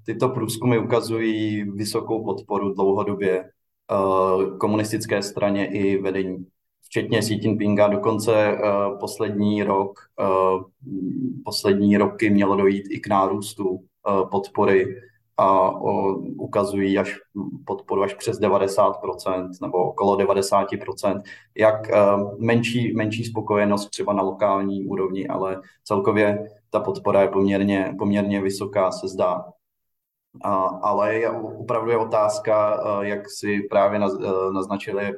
tyto 0.06 0.28
průzkumy 0.28 0.78
ukazují 0.78 1.62
vysokou 1.62 2.24
podporu 2.24 2.74
dlouhodobě 2.74 3.44
uh, 3.92 4.58
komunistické 4.58 5.22
straně 5.22 5.66
i 5.66 6.02
vedení, 6.02 6.46
včetně 6.86 7.20
Xi 7.20 7.34
Jinpinga. 7.34 7.88
Dokonce 7.88 8.52
uh, 8.52 8.98
poslední 8.98 9.62
rok, 9.62 10.00
uh, 10.20 10.62
poslední 11.44 11.96
roky 11.96 12.30
mělo 12.30 12.56
dojít 12.56 12.84
i 12.90 13.00
k 13.00 13.06
nárůstu 13.06 13.68
uh, 13.68 14.30
podpory 14.30 14.86
a 15.38 15.70
ukazují 16.38 16.98
až 16.98 17.14
podporu 17.66 18.02
až 18.02 18.14
přes 18.14 18.40
90% 18.40 19.48
nebo 19.62 19.78
okolo 19.78 20.16
90%, 20.16 21.22
jak 21.56 21.74
uh, 21.88 22.38
menší, 22.38 22.92
menší 22.94 23.24
spokojenost 23.24 23.90
třeba 23.90 24.12
na 24.12 24.22
lokální 24.22 24.86
úrovni, 24.86 25.28
ale 25.28 25.60
celkově 25.84 26.48
ta 26.70 26.80
podpora 26.80 27.22
je 27.22 27.28
poměrně, 27.28 27.94
poměrně 27.98 28.42
vysoká, 28.42 28.90
se 28.90 29.08
zdá. 29.08 29.44
A, 30.44 30.54
ale 30.82 31.14
je, 31.14 31.30
opravdu 31.30 31.90
je 31.90 31.96
otázka, 31.96 32.80
eh, 32.84 33.06
jak 33.06 33.30
si 33.30 33.60
právě 33.70 33.98
naz, 33.98 34.12
eh, 34.20 34.52
naznačili, 34.52 35.12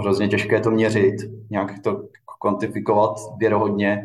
hrozně 0.00 0.28
těžké 0.28 0.60
to 0.60 0.70
měřit, 0.70 1.14
nějak 1.50 1.78
to 1.84 2.02
kvantifikovat 2.40 3.16
věrohodně. 3.38 4.04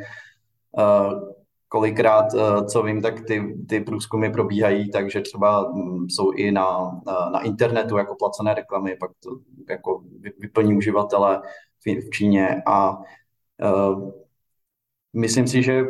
Eh, 0.80 1.34
kolikrát, 1.68 2.26
co 2.68 2.84
vím, 2.84 3.02
tak 3.02 3.22
ty, 3.22 3.58
ty 3.70 3.80
průzkumy 3.80 4.30
probíhají, 4.30 4.92
takže 4.92 5.22
třeba 5.22 5.72
mm, 5.72 6.10
jsou 6.10 6.32
i 6.32 6.52
na, 6.52 6.92
na 7.32 7.42
internetu 7.42 7.98
jako 7.98 8.16
placené 8.16 8.54
reklamy, 8.54 8.96
pak 9.00 9.12
to 9.24 9.30
jako 9.70 10.04
vyplní 10.40 10.78
uživatele 10.78 11.42
v, 11.86 12.10
Číně 12.10 12.62
a 12.68 12.98
myslím 15.14 15.48
si, 15.48 15.64
že 15.64 15.84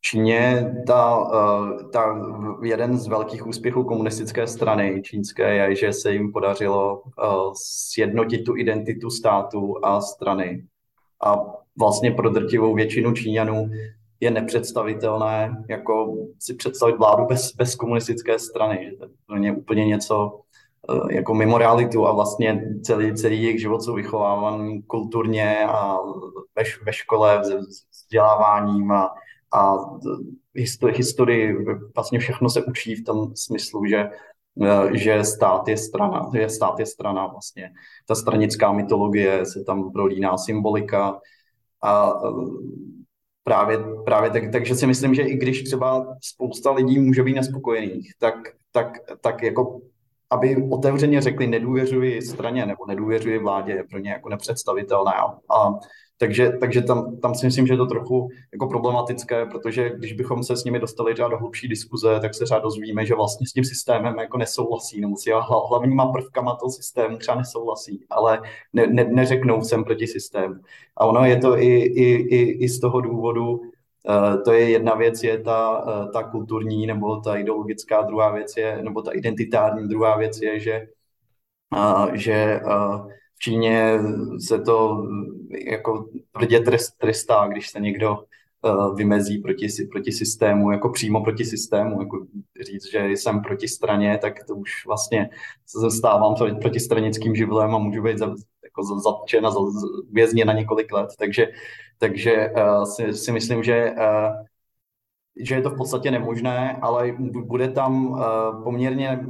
Číně 0.00 0.72
ta, 0.86 1.30
eh, 1.34 1.84
ta, 1.92 2.16
jeden 2.62 2.98
z 2.98 3.06
velkých 3.06 3.46
úspěchů 3.46 3.84
komunistické 3.84 4.46
strany 4.46 5.02
čínské 5.02 5.54
je, 5.54 5.74
že 5.74 5.92
se 5.92 6.12
jim 6.12 6.32
podařilo 6.32 7.02
eh, 7.06 7.26
sjednotit 7.54 8.38
tu 8.38 8.56
identitu 8.56 9.10
státu 9.10 9.74
a 9.82 10.00
strany. 10.00 10.64
A 11.24 11.36
vlastně 11.78 12.10
pro 12.10 12.30
drtivou 12.30 12.74
většinu 12.74 13.12
Číňanů 13.12 13.70
je 14.20 14.30
nepředstavitelné 14.30 15.64
jako 15.68 16.16
si 16.38 16.54
představit 16.54 16.96
vládu 16.98 17.26
bez, 17.26 17.52
bez 17.52 17.74
komunistické 17.74 18.38
strany. 18.38 18.96
To 19.26 19.36
je 19.36 19.52
úplně 19.52 19.86
něco 19.86 20.40
eh, 20.90 21.14
jako 21.14 21.34
mimo 21.34 21.58
realitu 21.58 22.06
a 22.06 22.12
vlastně 22.12 22.62
celý, 22.82 23.14
celý 23.14 23.42
jejich 23.42 23.60
život 23.60 23.82
jsou 23.82 23.94
vychovávaný 23.94 24.82
kulturně 24.82 25.66
a 25.68 25.96
ve, 26.56 26.62
ve 26.82 26.92
škole 26.92 27.42
vzděláváním 27.90 28.92
a 28.92 29.14
a 29.52 29.76
historii, 30.94 31.56
vlastně 31.94 32.18
všechno 32.18 32.50
se 32.50 32.64
učí 32.64 32.94
v 32.94 33.04
tom 33.04 33.36
smyslu, 33.36 33.84
že 33.86 34.10
že 34.94 35.24
stát 35.24 35.68
je 35.68 35.76
strana, 35.76 36.30
že 36.34 36.48
stát 36.48 36.78
je 36.78 36.86
strana 36.86 37.26
vlastně. 37.26 37.70
Ta 38.06 38.14
stranická 38.14 38.72
mytologie 38.72 39.46
se 39.46 39.64
tam 39.64 39.92
prolíná 39.92 40.38
symbolika 40.38 41.20
a 41.82 42.12
právě, 43.44 43.78
právě 44.04 44.30
tak, 44.30 44.42
takže 44.52 44.74
si 44.74 44.86
myslím, 44.86 45.14
že 45.14 45.22
i 45.22 45.36
když 45.36 45.62
třeba 45.62 46.16
spousta 46.22 46.72
lidí 46.72 46.98
může 46.98 47.22
být 47.22 47.34
nespokojených, 47.34 48.12
tak, 48.18 48.34
tak, 48.72 48.98
tak 49.20 49.42
jako 49.42 49.80
aby 50.30 50.68
otevřeně 50.70 51.20
řekli 51.20 51.46
nedůvěřuji 51.46 52.22
straně 52.22 52.66
nebo 52.66 52.86
nedůvěřuji 52.86 53.38
vládě, 53.38 53.72
je 53.72 53.84
pro 53.84 53.98
ně 53.98 54.10
jako 54.10 54.28
nepředstavitelné. 54.28 55.12
A, 55.12 55.24
a 55.56 55.78
takže, 56.18 56.52
takže 56.60 56.82
tam, 56.82 57.16
tam 57.16 57.34
si 57.34 57.46
myslím, 57.46 57.66
že 57.66 57.72
je 57.72 57.76
to 57.76 57.86
trochu 57.86 58.28
jako 58.52 58.66
problematické, 58.66 59.46
protože 59.46 59.90
když 59.90 60.12
bychom 60.12 60.42
se 60.42 60.56
s 60.56 60.64
nimi 60.64 60.78
dostali 60.80 61.14
třeba 61.14 61.28
do 61.28 61.38
hlubší 61.38 61.68
diskuze, 61.68 62.20
tak 62.20 62.34
se 62.34 62.44
třeba 62.44 62.60
dozvíme, 62.60 63.06
že 63.06 63.14
vlastně 63.14 63.46
s 63.46 63.52
tím 63.52 63.64
systémem 63.64 64.18
jako 64.18 64.38
nesouhlasí, 64.38 65.00
nebo 65.00 65.16
si 65.16 65.30
hlavníma 65.70 66.12
prvkama 66.12 66.56
toho 66.56 66.70
systému 66.70 67.16
třeba 67.16 67.38
nesouhlasí, 67.38 68.04
ale 68.10 68.40
ne, 68.72 68.86
ne, 68.86 69.04
neřeknou 69.04 69.62
jsem 69.62 69.84
proti 69.84 70.06
systému. 70.06 70.54
A 70.96 71.06
ono 71.06 71.24
je 71.24 71.36
to 71.36 71.58
i, 71.58 71.66
i, 71.76 72.14
i, 72.14 72.64
i 72.64 72.68
z 72.68 72.80
toho 72.80 73.00
důvodu, 73.00 73.60
Uh, 74.08 74.42
to 74.42 74.52
je 74.52 74.70
jedna 74.70 74.94
věc, 74.94 75.22
je 75.22 75.38
ta, 75.38 75.84
uh, 75.84 76.12
ta 76.12 76.22
kulturní 76.22 76.86
nebo 76.86 77.20
ta 77.20 77.36
ideologická, 77.36 78.02
druhá 78.02 78.30
věc 78.30 78.56
je, 78.56 78.82
nebo 78.82 79.02
ta 79.02 79.12
identitární, 79.12 79.88
druhá 79.88 80.16
věc 80.16 80.40
je, 80.42 80.60
že, 80.60 80.86
uh, 81.76 82.14
že 82.14 82.60
Číně 83.38 83.98
se 84.46 84.60
to 84.60 85.02
jako 85.66 86.08
tvrdě 86.32 86.60
trest, 86.60 86.90
trestá, 86.98 87.48
když 87.48 87.68
se 87.68 87.80
někdo 87.80 88.16
uh, 88.62 88.96
vymezí 88.96 89.38
proti, 89.38 89.66
proti 89.92 90.12
systému, 90.12 90.70
jako 90.70 90.88
přímo 90.88 91.24
proti 91.24 91.44
systému, 91.44 92.00
jako 92.00 92.26
říct, 92.60 92.90
že 92.90 93.06
jsem 93.08 93.42
proti 93.42 93.68
straně, 93.68 94.18
tak 94.22 94.44
to 94.44 94.54
už 94.54 94.86
vlastně 94.86 95.30
se 95.66 95.90
stávám 95.90 96.34
proti 96.60 96.80
stranickým 96.80 97.34
živlem 97.34 97.74
a 97.74 97.78
můžu 97.78 98.02
být 98.02 98.20
jako 98.64 99.00
zatčen 99.00 99.46
a 99.46 99.50
vězně 100.12 100.44
na 100.44 100.52
několik 100.52 100.92
let, 100.92 101.08
takže, 101.18 101.46
takže 101.98 102.50
uh, 102.56 102.84
si, 102.84 103.14
si 103.14 103.32
myslím, 103.32 103.62
že 103.62 103.92
uh, 103.98 104.44
že 105.40 105.54
je 105.54 105.62
to 105.62 105.70
v 105.70 105.76
podstatě 105.76 106.10
nemožné, 106.10 106.78
ale 106.82 107.16
bude 107.46 107.68
tam 107.68 108.20
poměrně 108.64 109.20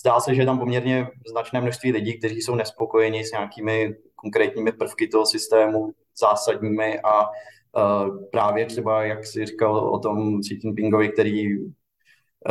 zdá 0.00 0.20
se, 0.20 0.34
že 0.34 0.42
je 0.42 0.46
tam 0.46 0.58
poměrně 0.58 1.08
značné 1.30 1.60
množství 1.60 1.92
lidí, 1.92 2.18
kteří 2.18 2.40
jsou 2.40 2.54
nespokojeni 2.54 3.24
s 3.24 3.32
nějakými 3.32 3.94
konkrétními 4.14 4.72
prvky 4.72 5.08
toho 5.08 5.26
systému, 5.26 5.92
zásadními 6.20 7.00
a 7.00 7.22
uh, 7.22 8.28
právě 8.30 8.66
třeba, 8.66 9.04
jak 9.04 9.26
si 9.26 9.46
říkal 9.46 9.78
o 9.78 9.98
tom 9.98 10.40
Xi 10.40 10.58
Jinpingovi, 10.64 11.08
který 11.08 11.58
uh, 11.58 11.66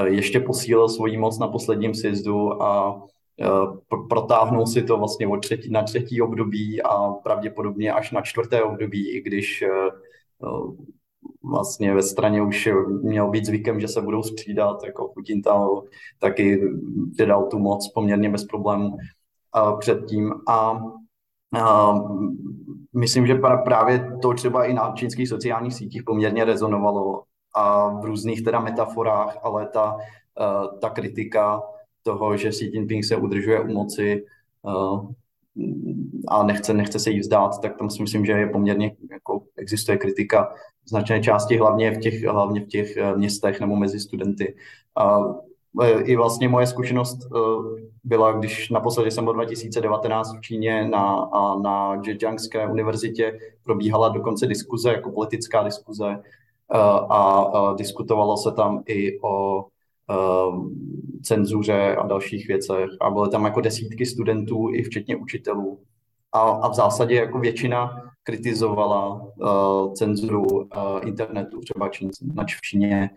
ještě 0.06 0.40
posílil 0.40 0.90
svoji 0.90 1.18
moc 1.18 1.40
na 1.40 1.48
posledním 1.48 1.94
sjezdu 1.94 2.64
a 2.64 2.96
uh, 2.96 4.08
protáhnul 4.10 4.68
si 4.68 4.84
to 4.84 4.98
vlastně 4.98 5.28
od 5.28 5.38
třetí, 5.38 5.72
na 5.72 5.84
třetí 5.84 6.22
období 6.22 6.82
a 6.82 7.10
pravděpodobně 7.10 7.94
až 7.94 8.12
na 8.12 8.22
čtvrté 8.22 8.64
období, 8.64 9.12
i 9.12 9.22
když 9.22 9.64
vlastně 11.44 11.94
ve 11.94 12.04
straně 12.04 12.42
už 12.42 12.70
měl 13.02 13.30
být 13.30 13.46
zvykem, 13.46 13.80
že 13.80 13.88
se 13.88 14.02
budou 14.02 14.24
střídat, 14.24 14.84
jako 14.84 15.12
Putin 15.16 15.42
tam 15.42 15.70
taky 16.20 16.62
předal 17.14 17.44
tu 17.44 17.60
moc 17.60 17.92
poměrně 17.94 18.30
bez 18.30 18.46
problémů 18.46 18.98
předtím. 19.80 20.34
A 20.50 20.82
a 21.56 21.94
myslím, 22.96 23.28
že 23.28 23.36
právě 23.64 24.12
to 24.22 24.34
třeba 24.34 24.66
i 24.66 24.74
na 24.74 24.94
čínských 24.96 25.30
sociálních 25.30 25.74
sítích 25.74 26.04
poměrně 26.04 26.46
rezonovalo 26.46 27.24
a 27.56 27.90
v 27.90 28.06
různých 28.06 28.44
teda 28.44 28.60
metaforách, 28.60 29.38
ale 29.44 29.68
ta, 29.68 29.98
ta 30.82 30.90
kritika 30.90 31.62
toho, 32.04 32.38
že 32.38 32.50
Xi 32.50 32.66
Jinping 32.66 33.06
se 33.06 33.16
udržuje 33.16 33.62
u 33.62 33.68
moci 33.68 34.26
a 36.28 36.44
nechce, 36.44 36.74
nechce 36.74 37.00
se 37.00 37.12
jí 37.12 37.20
vzdát, 37.20 37.62
tak 37.62 37.78
tam 37.78 37.90
si 37.90 38.02
myslím, 38.02 38.26
že 38.26 38.32
je 38.32 38.50
poměrně, 38.50 38.96
jako 39.12 39.42
existuje 39.58 39.98
kritika 39.98 40.54
značné 40.90 41.24
části, 41.24 41.58
hlavně 41.58 41.92
v 41.92 42.00
těch, 42.00 42.24
hlavně 42.24 42.62
v 42.62 42.68
těch 42.68 42.98
eh, 42.98 43.16
městech 43.16 43.60
nebo 43.60 43.76
mezi 43.76 44.00
studenty. 44.00 44.56
A 44.96 45.20
eh, 45.84 46.02
i 46.02 46.16
vlastně 46.16 46.50
moje 46.50 46.68
zkušenost 46.68 47.20
eh, 47.26 47.40
byla, 48.04 48.32
když 48.32 48.70
naposledy 48.70 49.12
jsem 49.12 49.24
byl 49.24 49.34
2019 49.34 50.38
v 50.38 50.42
Číně 50.42 50.88
na, 50.88 51.30
na 51.64 52.02
Zhejiangské 52.04 52.68
univerzitě 52.68 53.40
probíhala 53.64 54.10
dokonce 54.10 54.48
diskuze, 54.48 54.92
jako 54.92 55.12
politická 55.12 55.64
diskuze 55.64 56.22
a, 56.70 57.40
a 57.40 57.74
diskutovalo 57.74 58.38
se 58.38 58.52
tam 58.52 58.84
i 58.86 59.20
o 59.22 59.66
cenzuře 61.24 61.96
a 61.96 62.08
dalších 62.08 62.48
věcech 62.48 62.90
a 63.02 63.10
byly 63.10 63.30
tam 63.30 63.46
jako 63.46 63.62
desítky 63.62 64.06
studentů 64.06 64.70
i 64.74 64.84
včetně 64.84 65.16
učitelů 65.16 65.80
a, 66.38 66.50
a 66.50 66.70
v 66.70 66.74
zásadě 66.74 67.16
jako 67.16 67.40
většina 67.40 68.02
kritizovala 68.24 69.22
uh, 69.22 69.94
cenzuru 69.94 70.46
uh, 70.46 70.66
internetu, 71.06 71.60
třeba 71.60 71.90
v 72.58 72.62
Číně, 72.62 73.10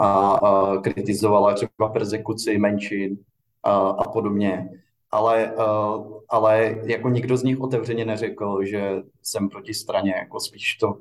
a 0.00 0.42
uh, 0.42 0.82
kritizovala 0.82 1.54
třeba 1.54 1.88
persekuci 1.92 2.58
menšin 2.58 3.12
uh, 3.12 3.72
a 3.72 4.04
podobně. 4.12 4.68
Ale, 5.10 5.52
uh, 5.56 6.20
ale 6.28 6.76
jako 6.84 7.08
nikdo 7.08 7.36
z 7.36 7.42
nich 7.42 7.60
otevřeně 7.60 8.04
neřekl, 8.04 8.64
že 8.64 9.02
jsem 9.22 9.48
proti 9.48 9.74
straně, 9.74 10.14
jako 10.16 10.40
spíš 10.40 10.76
to 10.76 10.98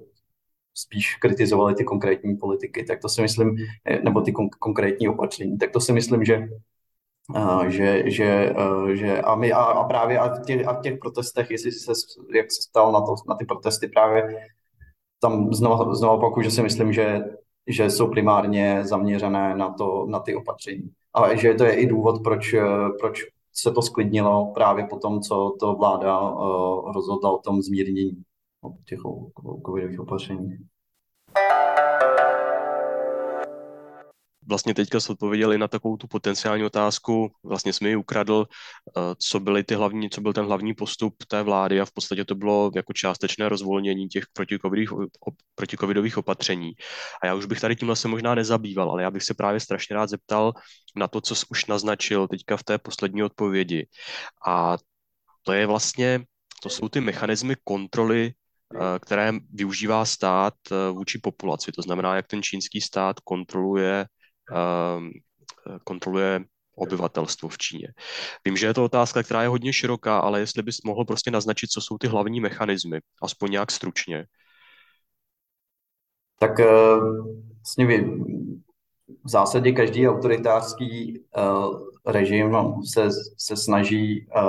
spíš 0.74 1.16
kritizovali 1.16 1.76
ty 1.76 1.84
konkrétní 1.84 2.38
politiky, 2.38 2.84
tak 2.84 3.02
to 3.02 3.10
si 3.10 3.22
myslím, 3.22 3.56
nebo 4.04 4.22
ty 4.22 4.32
kon- 4.32 4.50
konkrétní 4.60 5.10
opatření, 5.10 5.58
tak 5.58 5.72
to 5.72 5.80
si 5.80 5.94
myslím, 5.94 6.26
že 6.26 6.48
že, 7.68 8.04
že, 8.06 8.54
že 8.94 9.22
a, 9.22 9.36
my, 9.36 9.52
a, 9.52 9.60
a 9.60 9.84
právě 9.84 10.20
a 10.20 10.36
v, 10.36 10.46
těch, 10.46 10.68
a 10.68 10.74
v 10.74 10.82
těch 10.82 11.00
protestech, 11.00 11.52
jestli 11.52 11.72
se, 11.72 11.92
jak 12.36 12.52
se 12.52 12.62
stal 12.62 12.92
na, 12.92 13.02
to, 13.02 13.16
na 13.28 13.36
ty 13.36 13.46
protesty 13.46 13.88
právě, 13.88 14.48
tam 15.20 15.54
znovu, 15.54 15.94
znovu 15.94 16.16
opakuju, 16.16 16.44
že 16.44 16.52
si 16.52 16.62
myslím, 16.62 16.94
že, 16.94 17.20
že 17.68 17.90
jsou 17.90 18.08
primárně 18.08 18.86
zaměřené 18.86 19.56
na, 19.56 19.74
to, 19.74 20.06
na 20.10 20.20
ty 20.20 20.36
opatření. 20.36 20.90
A 21.14 21.36
že 21.36 21.54
to 21.54 21.64
je 21.64 21.74
i 21.74 21.88
důvod, 21.88 22.24
proč, 22.24 22.56
proč 23.00 23.26
se 23.54 23.72
to 23.72 23.82
sklidnilo 23.82 24.52
právě 24.54 24.88
po 24.90 24.98
tom, 25.00 25.22
co 25.22 25.56
to 25.60 25.76
vláda 25.76 26.22
uh, 26.22 26.92
rozhodla 26.92 27.32
o 27.32 27.38
tom 27.38 27.62
zmírnění 27.62 28.24
těch 28.86 29.00
covidových 29.66 30.00
opatření. 30.00 30.58
Vlastně 34.48 34.74
teďka 34.74 35.00
se 35.00 35.12
odpověděli 35.12 35.58
na 35.58 35.68
takovou 35.68 35.98
tu 35.98 36.08
potenciální 36.08 36.64
otázku, 36.64 37.32
vlastně 37.44 37.74
jsme 37.74 37.90
ji 37.90 37.96
ukradl, 37.96 38.46
eh, 38.48 39.02
co 39.20 39.40
byly 39.40 39.64
ty 39.64 39.76
hlavní, 39.76 40.10
co 40.10 40.22
byl 40.22 40.34
ten 40.34 40.46
hlavní 40.46 40.74
postup 40.74 41.16
té 41.28 41.44
vlády 41.44 41.82
a 41.82 41.86
v 41.86 41.92
podstatě 41.92 42.26
to 42.26 42.36
bylo 42.36 42.72
jako 42.76 42.94
částečné 42.94 43.50
rozvolnění 43.50 44.08
těch 44.08 44.24
protikovidových, 44.34 44.90
protikovidových 45.56 46.18
opatření. 46.18 46.72
A 47.24 47.28
já 47.28 47.36
už 47.36 47.46
bych 47.46 47.60
tady 47.62 47.76
tímhle 47.76 47.96
se 47.96 48.08
možná 48.08 48.36
nezabýval, 48.36 48.92
ale 48.92 49.04
já 49.04 49.12
bych 49.12 49.24
se 49.24 49.34
právě 49.34 49.60
strašně 49.60 49.96
rád 49.96 50.10
zeptal 50.10 50.54
na 50.96 51.08
to, 51.08 51.22
co 51.22 51.36
jsi 51.36 51.46
už 51.50 51.66
naznačil 51.66 52.28
teďka 52.28 52.58
v 52.58 52.64
té 52.64 52.78
poslední 52.78 53.24
odpovědi. 53.24 53.88
A 54.48 54.78
to 55.44 55.54
je 55.54 55.68
vlastně, 55.68 56.26
to 56.64 56.70
jsou 56.70 56.90
ty 56.90 57.02
mechanismy 57.02 57.56
kontroly 57.64 58.34
eh, 58.76 59.00
které 59.00 59.34
využívá 59.54 60.06
stát 60.06 60.54
eh, 60.72 60.92
vůči 60.92 61.20
populaci. 61.24 61.72
To 61.72 61.82
znamená, 61.82 62.16
jak 62.16 62.28
ten 62.28 62.44
čínský 62.44 62.82
stát 62.82 63.20
kontroluje 63.20 64.06
kontroluje 65.84 66.46
obyvatelstvo 66.76 67.50
v 67.50 67.58
Číně. 67.58 67.88
Vím, 68.46 68.58
že 68.58 68.68
je 68.68 68.74
to 68.74 68.84
otázka, 68.84 69.24
která 69.24 69.42
je 69.42 69.48
hodně 69.48 69.74
široká, 69.74 70.20
ale 70.20 70.40
jestli 70.40 70.64
bys 70.64 70.82
mohl 70.86 71.06
prostě 71.06 71.32
naznačit, 71.32 71.68
co 71.68 71.82
jsou 71.82 71.98
ty 71.98 72.08
hlavní 72.08 72.40
mechanismy, 72.40 73.00
aspoň 73.22 73.52
nějak 73.52 73.72
stručně. 73.72 74.26
Tak 76.40 76.60
eh, 76.60 76.68
vlastně 77.56 78.02
v 79.24 79.30
zásadě 79.30 79.72
každý 79.72 80.08
autoritářský 80.08 81.24
eh, 81.38 81.42
režim 82.06 82.56
se, 82.94 83.10
se 83.38 83.58
snaží 83.58 84.28
eh, 84.36 84.42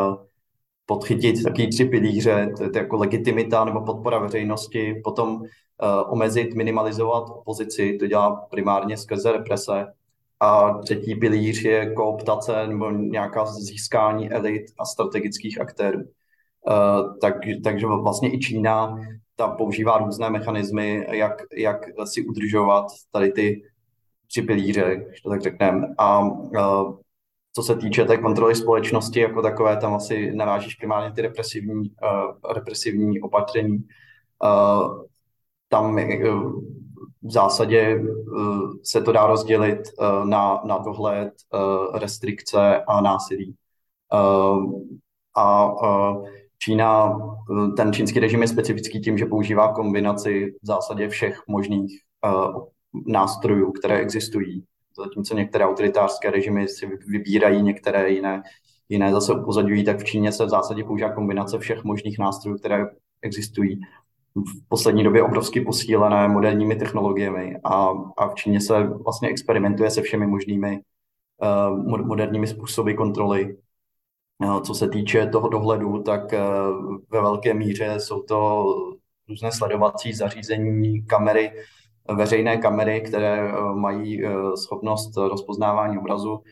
podchytit 0.89 1.43
taky 1.43 1.69
tři 1.69 1.85
pilíře, 1.85 2.53
to 2.57 2.63
je 2.63 2.71
to 2.71 2.79
jako 2.79 2.97
legitimita 2.97 3.65
nebo 3.65 3.81
podpora 3.81 4.19
veřejnosti, 4.19 5.01
potom 5.05 5.43
Eh, 5.83 6.03
omezit, 6.03 6.55
minimalizovat 6.55 7.31
opozici, 7.31 7.97
to 8.01 8.07
dělá 8.07 8.37
primárně 8.51 8.97
skrze 8.97 9.33
represe. 9.33 9.87
A 10.41 10.79
třetí 10.79 11.15
pilíř 11.15 11.65
je 11.65 11.95
kooptace 11.95 12.67
nebo 12.67 12.91
nějaká 12.91 13.47
získání 13.47 14.31
elit 14.31 14.63
a 14.79 14.85
strategických 14.85 15.61
aktérů. 15.61 15.99
Uh, 15.99 17.19
tak, 17.19 17.35
takže 17.65 17.87
vlastně 17.87 18.35
i 18.35 18.39
Čína 18.39 18.99
ta 19.37 19.49
používá 19.49 19.99
různé 19.99 20.31
mechanismy, 20.31 21.07
jak, 21.11 21.43
jak 21.57 21.77
si 22.05 22.27
udržovat 22.27 22.87
tady 23.13 23.33
ty 23.33 23.63
tři 24.27 24.43
pilíře, 24.43 25.05
když 25.09 25.21
to 25.21 25.31
tak 25.31 25.43
řekneme. 25.43 25.87
A 25.99 26.21
uh, 26.21 26.99
co 27.59 27.63
se 27.63 27.77
týče 27.77 28.05
té 28.05 28.17
kontroly 28.17 28.55
společnosti 28.55 29.21
jako 29.21 29.43
takové, 29.43 29.77
tam 29.77 29.95
asi 29.95 30.33
narážíš 30.35 30.75
primárně 30.75 31.13
ty 31.13 31.23
represivní, 31.23 31.91
uh, 31.91 32.53
represivní 32.55 33.21
opatření. 33.21 33.79
Uh, 34.45 35.03
tam 35.69 35.99
eh, 35.99 36.31
v 37.23 37.33
zásadě 37.33 37.81
eh, 37.81 38.03
se 38.83 39.03
to 39.03 39.13
dá 39.13 39.27
rozdělit 39.27 39.79
eh, 39.79 40.25
na, 40.25 40.61
na 40.65 40.79
dohled, 40.79 41.33
restrikce 41.95 42.83
a 42.89 43.01
násilí. 43.01 43.55
A 45.37 45.75
Čína, 46.59 47.19
ten 47.77 47.93
čínský 47.93 48.21
režim 48.21 48.43
je 48.43 48.49
specifický 48.49 49.01
tím, 49.01 49.19
že 49.19 49.27
používá 49.27 49.73
kombinaci 49.73 50.55
v 50.63 50.67
zásadě 50.67 51.09
všech 51.09 51.43
možných 51.49 52.01
nástrojů, 53.07 53.73
které 53.73 53.99
existují. 53.99 54.65
Zatímco 54.99 55.35
některé 55.35 55.67
autoritářské 55.67 56.31
režimy 56.31 56.69
si 56.69 56.87
vybírají 57.07 57.63
některé 57.63 58.11
jiné, 58.11 58.43
jiné 58.89 59.13
zase 59.13 59.33
upozadují, 59.33 59.85
tak 59.85 59.99
v 59.99 60.05
Číně 60.05 60.33
se 60.33 60.45
v 60.45 60.49
zásadě 60.49 60.85
používá 60.85 61.13
kombinace 61.13 61.59
všech 61.59 61.85
možných 61.85 62.19
nástrojů, 62.19 62.59
které 62.59 62.87
existují 63.23 63.81
v 64.35 64.69
poslední 64.69 65.05
době 65.05 65.23
obrovsky 65.23 65.61
posílené 65.61 66.29
moderními 66.29 66.77
technologiemi 66.77 67.57
a, 67.65 67.89
a 68.17 68.29
v 68.29 68.35
Číně 68.35 68.61
se 68.61 68.83
vlastně 68.83 69.29
experimentuje 69.29 69.91
se 69.91 70.03
všemi 70.03 70.27
možnými 70.27 70.81
uh, 71.89 72.07
moderními 72.07 72.47
způsoby 72.47 72.93
kontroly. 72.93 73.57
Uh, 74.45 74.63
co 74.63 74.75
se 74.75 74.89
týče 74.89 75.27
toho 75.27 75.49
dohledu, 75.49 76.03
tak 76.03 76.33
uh, 76.33 76.97
ve 77.11 77.23
velké 77.23 77.55
míře 77.55 77.95
jsou 78.01 78.23
to 78.23 78.65
různé 79.29 79.53
sledovací 79.53 80.13
zařízení, 80.13 81.07
kamery, 81.07 81.53
veřejné 82.17 82.57
kamery, 82.57 83.01
které 83.01 83.53
mají 83.75 84.23
schopnost 84.55 85.17
rozpoznávání 85.17 85.99
obrazu. 85.99 86.43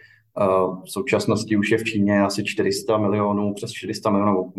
V 0.85 0.91
současnosti 0.91 1.57
už 1.57 1.71
je 1.71 1.79
v 1.79 1.85
Číně 1.85 2.23
asi 2.23 2.45
400 2.45 2.99
milionů, 2.99 3.55
přes 3.55 3.73
400 3.73 4.11
milionů, 4.11 4.53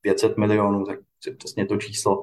500 0.00 0.38
milionů, 0.38 0.84
tak 0.84 0.98
přesně 1.38 1.66
to 1.66 1.76
číslo 1.76 2.22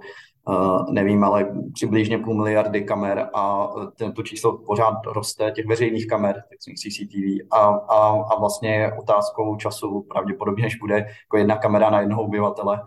nevím, 0.91 1.23
ale 1.23 1.55
přibližně 1.73 2.17
půl 2.17 2.36
miliardy 2.36 2.84
kamer 2.84 3.29
a 3.34 3.69
tento 3.95 4.23
číslo 4.23 4.57
pořád 4.57 5.05
roste, 5.05 5.51
těch 5.51 5.65
veřejných 5.65 6.07
kamer, 6.07 6.43
takzvaných 6.49 6.79
CCTV 6.79 7.47
a, 7.51 7.57
a, 7.67 8.23
a 8.31 8.39
vlastně 8.39 8.91
otázkou 8.99 9.55
času 9.55 10.05
pravděpodobně, 10.10 10.63
než 10.63 10.75
bude 10.75 10.95
jako 10.95 11.38
jedna 11.38 11.57
kamera 11.57 11.89
na 11.89 11.99
jednoho 11.99 12.23
obyvatele. 12.23 12.81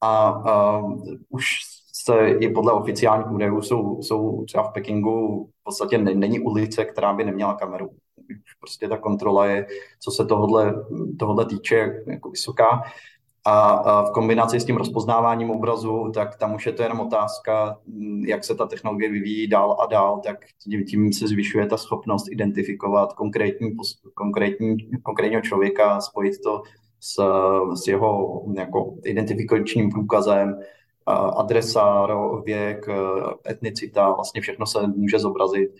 A 0.00 0.36
uh, 0.80 0.94
už 1.28 1.44
se 2.04 2.28
i 2.28 2.50
podle 2.50 2.72
oficiálních 2.72 3.30
údajů 3.30 3.62
jsou, 3.62 4.02
jsou 4.02 4.44
třeba 4.44 4.64
v 4.64 4.72
Pekingu 4.72 5.44
v 5.60 5.64
podstatě 5.64 5.98
není 5.98 6.40
ulice, 6.40 6.84
která 6.84 7.12
by 7.12 7.24
neměla 7.24 7.54
kameru. 7.54 7.90
Prostě 8.60 8.88
ta 8.88 8.96
kontrola 8.96 9.46
je, 9.46 9.66
co 10.00 10.10
se 10.10 10.24
tohodle, 10.24 10.74
tohodle 11.18 11.46
týče, 11.46 12.04
jako 12.06 12.30
vysoká. 12.30 12.82
A 13.44 14.02
v 14.02 14.10
kombinaci 14.10 14.60
s 14.60 14.64
tím 14.64 14.76
rozpoznáváním 14.76 15.50
obrazu, 15.50 16.10
tak 16.14 16.36
tam 16.36 16.54
už 16.54 16.66
je 16.66 16.72
to 16.72 16.82
jenom 16.82 17.00
otázka, 17.00 17.78
jak 18.26 18.44
se 18.44 18.54
ta 18.54 18.66
technologie 18.66 19.10
vyvíjí 19.10 19.48
dál 19.48 19.76
a 19.80 19.86
dál, 19.86 20.20
tak 20.24 20.36
tím 20.88 21.12
se 21.12 21.28
zvyšuje 21.28 21.66
ta 21.66 21.76
schopnost 21.76 22.28
identifikovat 22.30 23.12
konkrétní, 23.12 23.76
konkrétní, 24.14 24.76
konkrétního 25.02 25.42
člověka, 25.42 26.00
spojit 26.00 26.34
to 26.44 26.62
s, 27.00 27.22
s 27.82 27.86
jeho 27.86 28.42
jako 28.56 28.94
identifikačním 29.04 29.90
průkazem, 29.90 30.58
adresa, 31.14 32.06
věk, 32.44 32.86
etnicita, 33.50 34.12
vlastně 34.12 34.40
všechno 34.40 34.66
se 34.66 34.86
může 34.86 35.18
zobrazit 35.18 35.70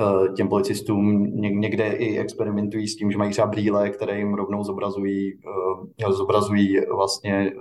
Eh, 0.00 0.32
těm 0.32 0.48
policistům 0.48 1.24
někde 1.60 1.92
i 1.92 2.18
experimentují 2.18 2.88
s 2.88 2.96
tím, 2.96 3.12
že 3.12 3.18
mají 3.18 3.30
třeba 3.30 3.46
brýle, 3.46 3.90
které 3.90 4.18
jim 4.18 4.34
rovnou 4.34 4.64
zobrazují, 4.64 5.32
eh, 6.06 6.12
zobrazují 6.12 6.80
vlastně 6.86 7.52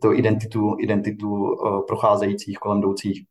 to 0.00 0.12
identitu, 0.12 0.76
identitu 0.78 1.56
procházejících, 1.86 2.58
kolem 2.58 2.78
jdoucích. 2.78 3.24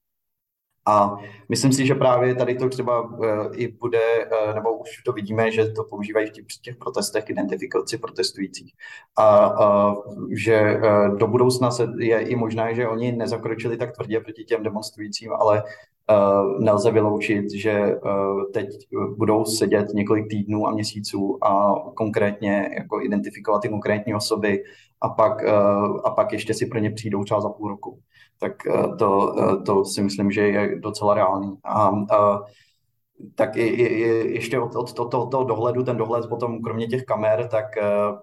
A 0.88 1.18
myslím 1.50 1.72
si, 1.72 1.86
že 1.86 1.96
právě 1.96 2.36
tady 2.36 2.56
to 2.56 2.70
třeba 2.70 3.18
i 3.54 3.68
bude, 3.68 4.30
nebo 4.56 4.78
už 4.78 4.90
to 5.06 5.12
vidíme, 5.12 5.52
že 5.52 5.72
to 5.72 5.84
používají 5.84 6.28
v 6.28 6.62
těch, 6.62 6.76
protestech 6.76 7.30
identifikaci 7.30 7.98
protestujících. 7.98 8.74
A, 9.18 9.46
a 9.46 9.96
že 10.32 10.80
do 11.18 11.28
budoucna 11.28 11.72
se 11.72 11.88
je 12.00 12.20
i 12.20 12.36
možné, 12.36 12.76
že 12.76 12.88
oni 12.88 13.12
nezakročili 13.12 13.78
tak 13.78 13.96
tvrdě 13.96 14.20
proti 14.20 14.44
těm 14.44 14.64
demonstrujícím, 14.64 15.32
ale 15.34 15.64
Uh, 16.12 16.60
nelze 16.60 16.92
vyloučit, 16.92 17.52
že 17.52 17.96
uh, 17.96 18.52
teď 18.54 18.68
budou 19.18 19.46
sedět 19.46 19.90
několik 19.94 20.28
týdnů 20.30 20.68
a 20.68 20.72
měsíců 20.72 21.46
a 21.46 21.74
konkrétně 21.96 22.70
jako 22.78 23.02
identifikovat 23.02 23.60
ty 23.60 23.70
konkrétní 23.70 24.16
osoby 24.16 24.64
a 25.02 25.10
pak, 25.10 25.44
uh, 25.44 26.00
a 26.06 26.10
pak 26.10 26.34
ještě 26.34 26.54
si 26.54 26.66
pro 26.66 26.80
ně 26.80 26.92
přijdou 26.92 27.24
třeba 27.24 27.42
za 27.42 27.50
půl 27.50 27.70
roku. 27.70 28.00
Tak 28.40 28.54
to, 29.00 29.36
to 29.66 29.86
si 29.86 30.04
myslím, 30.04 30.32
že 30.32 30.42
je 30.42 30.80
docela 30.80 31.14
reálný. 31.14 31.58
A, 31.64 31.90
a 31.90 32.42
tak 33.36 33.56
i, 33.56 33.62
i, 33.62 33.84
ještě 34.34 34.60
od, 34.60 34.76
od 34.76 34.94
toho, 34.94 35.10
to, 35.10 35.26
to 35.26 35.44
dohledu, 35.44 35.84
ten 35.84 35.98
dohled 35.98 36.30
potom 36.30 36.62
kromě 36.62 36.88
těch 36.88 37.04
kamer, 37.04 37.48
tak 37.48 37.66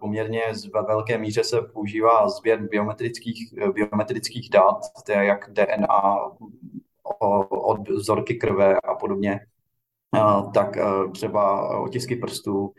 poměrně 0.00 0.42
ve 0.74 0.82
velké 0.82 1.18
míře 1.18 1.44
se 1.44 1.62
používá 1.62 2.28
sběr 2.28 2.68
biometrických, 2.68 3.54
biometrických 3.72 4.50
dat, 4.50 4.76
to 5.06 5.12
je 5.12 5.24
jak 5.24 5.50
DNA, 5.52 6.16
od 7.50 7.88
vzorky 7.88 8.34
krve 8.34 8.76
a 8.76 8.94
podobně, 8.94 9.40
tak 10.54 10.76
třeba 11.12 11.78
otisky 11.80 12.16
prstů, 12.16 12.72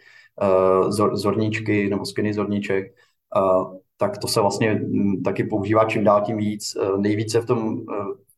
zorníčky 1.13 1.89
nebo 1.89 2.05
skiny 2.05 2.33
zorníček, 2.33 2.95
tak 4.03 4.17
to 4.17 4.27
se 4.27 4.41
vlastně 4.41 4.81
taky 5.23 5.43
používá 5.43 5.85
čím 5.85 6.03
dál 6.03 6.21
tím 6.21 6.37
víc. 6.37 6.77
Nejvíce 6.97 7.41
v 7.41 7.45
tom 7.45 7.81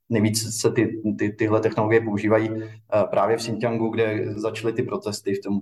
Nejvíc 0.10 0.62
se 0.62 0.72
ty, 0.72 1.02
ty, 1.18 1.30
tyhle 1.30 1.60
technologie 1.60 2.02
používají 2.02 2.50
právě 3.10 3.38
v 3.38 3.40
Xinjiangu, 3.40 3.90
kde 3.90 4.34
začaly 4.36 4.74
ty 4.74 4.84
protesty 4.84 5.34
v 5.34 5.42
tom 5.42 5.60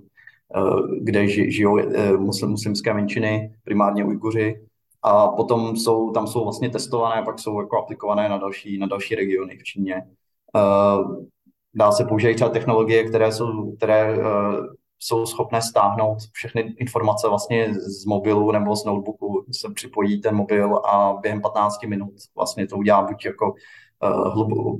kde 1.00 1.28
žijou 1.28 1.78
muslim, 2.18 2.50
muslimské 2.50 2.94
menšiny, 2.94 3.54
primárně 3.64 4.04
Ujguři, 4.04 4.60
a 5.02 5.28
potom 5.28 5.76
jsou, 5.76 6.10
tam 6.10 6.26
jsou 6.26 6.44
vlastně 6.44 6.70
testované, 6.70 7.22
pak 7.22 7.38
jsou 7.38 7.60
jako 7.60 7.78
aplikované 7.78 8.28
na 8.28 8.38
další, 8.38 8.78
na 8.78 8.86
další 8.86 9.14
regiony 9.14 9.56
v 9.56 9.62
Číně. 9.62 10.02
Dá 11.74 11.92
se 11.92 12.04
použít 12.04 12.34
třeba 12.34 12.50
technologie, 12.50 13.04
které 13.04 13.32
jsou, 13.32 13.72
které 13.76 14.18
jsou 14.98 15.26
schopné 15.26 15.62
stáhnout 15.62 16.18
všechny 16.32 16.74
informace 16.78 17.28
vlastně 17.28 17.74
z 17.74 18.04
mobilu 18.04 18.52
nebo 18.52 18.76
z 18.76 18.84
notebooku, 18.84 19.44
se 19.52 19.68
připojí 19.74 20.20
ten 20.20 20.34
mobil 20.34 20.76
a 20.76 21.18
během 21.22 21.40
15 21.40 21.82
minut 21.86 22.12
vlastně 22.36 22.66
to 22.66 22.76
udělá 22.76 23.02
buď 23.02 23.24
jako 23.24 23.54
uh, 24.02 24.34
hlubo, 24.34 24.78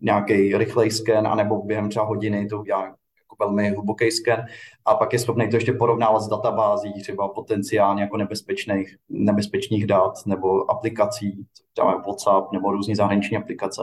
nějaký 0.00 0.56
rychlej 0.56 0.90
sken, 0.90 1.26
anebo 1.26 1.62
během 1.62 1.88
třeba 1.88 2.04
hodiny 2.04 2.46
to 2.46 2.60
udělá 2.60 2.82
jako 2.84 2.96
velmi 3.38 3.70
hluboký 3.70 4.10
sken 4.10 4.46
a 4.84 4.94
pak 4.94 5.12
je 5.12 5.18
schopný 5.18 5.50
to 5.50 5.56
ještě 5.56 5.72
porovnávat 5.72 6.22
s 6.22 6.28
databází 6.28 6.92
třeba 7.02 7.28
potenciálně 7.28 8.02
jako 8.02 8.16
nebezpečných, 8.16 8.96
nebezpečných 9.08 9.86
dat 9.86 10.12
nebo 10.26 10.70
aplikací, 10.70 11.46
třeba 11.72 11.96
WhatsApp 11.96 12.52
nebo 12.52 12.72
různé 12.72 12.96
zahraniční 12.96 13.36
aplikace. 13.36 13.82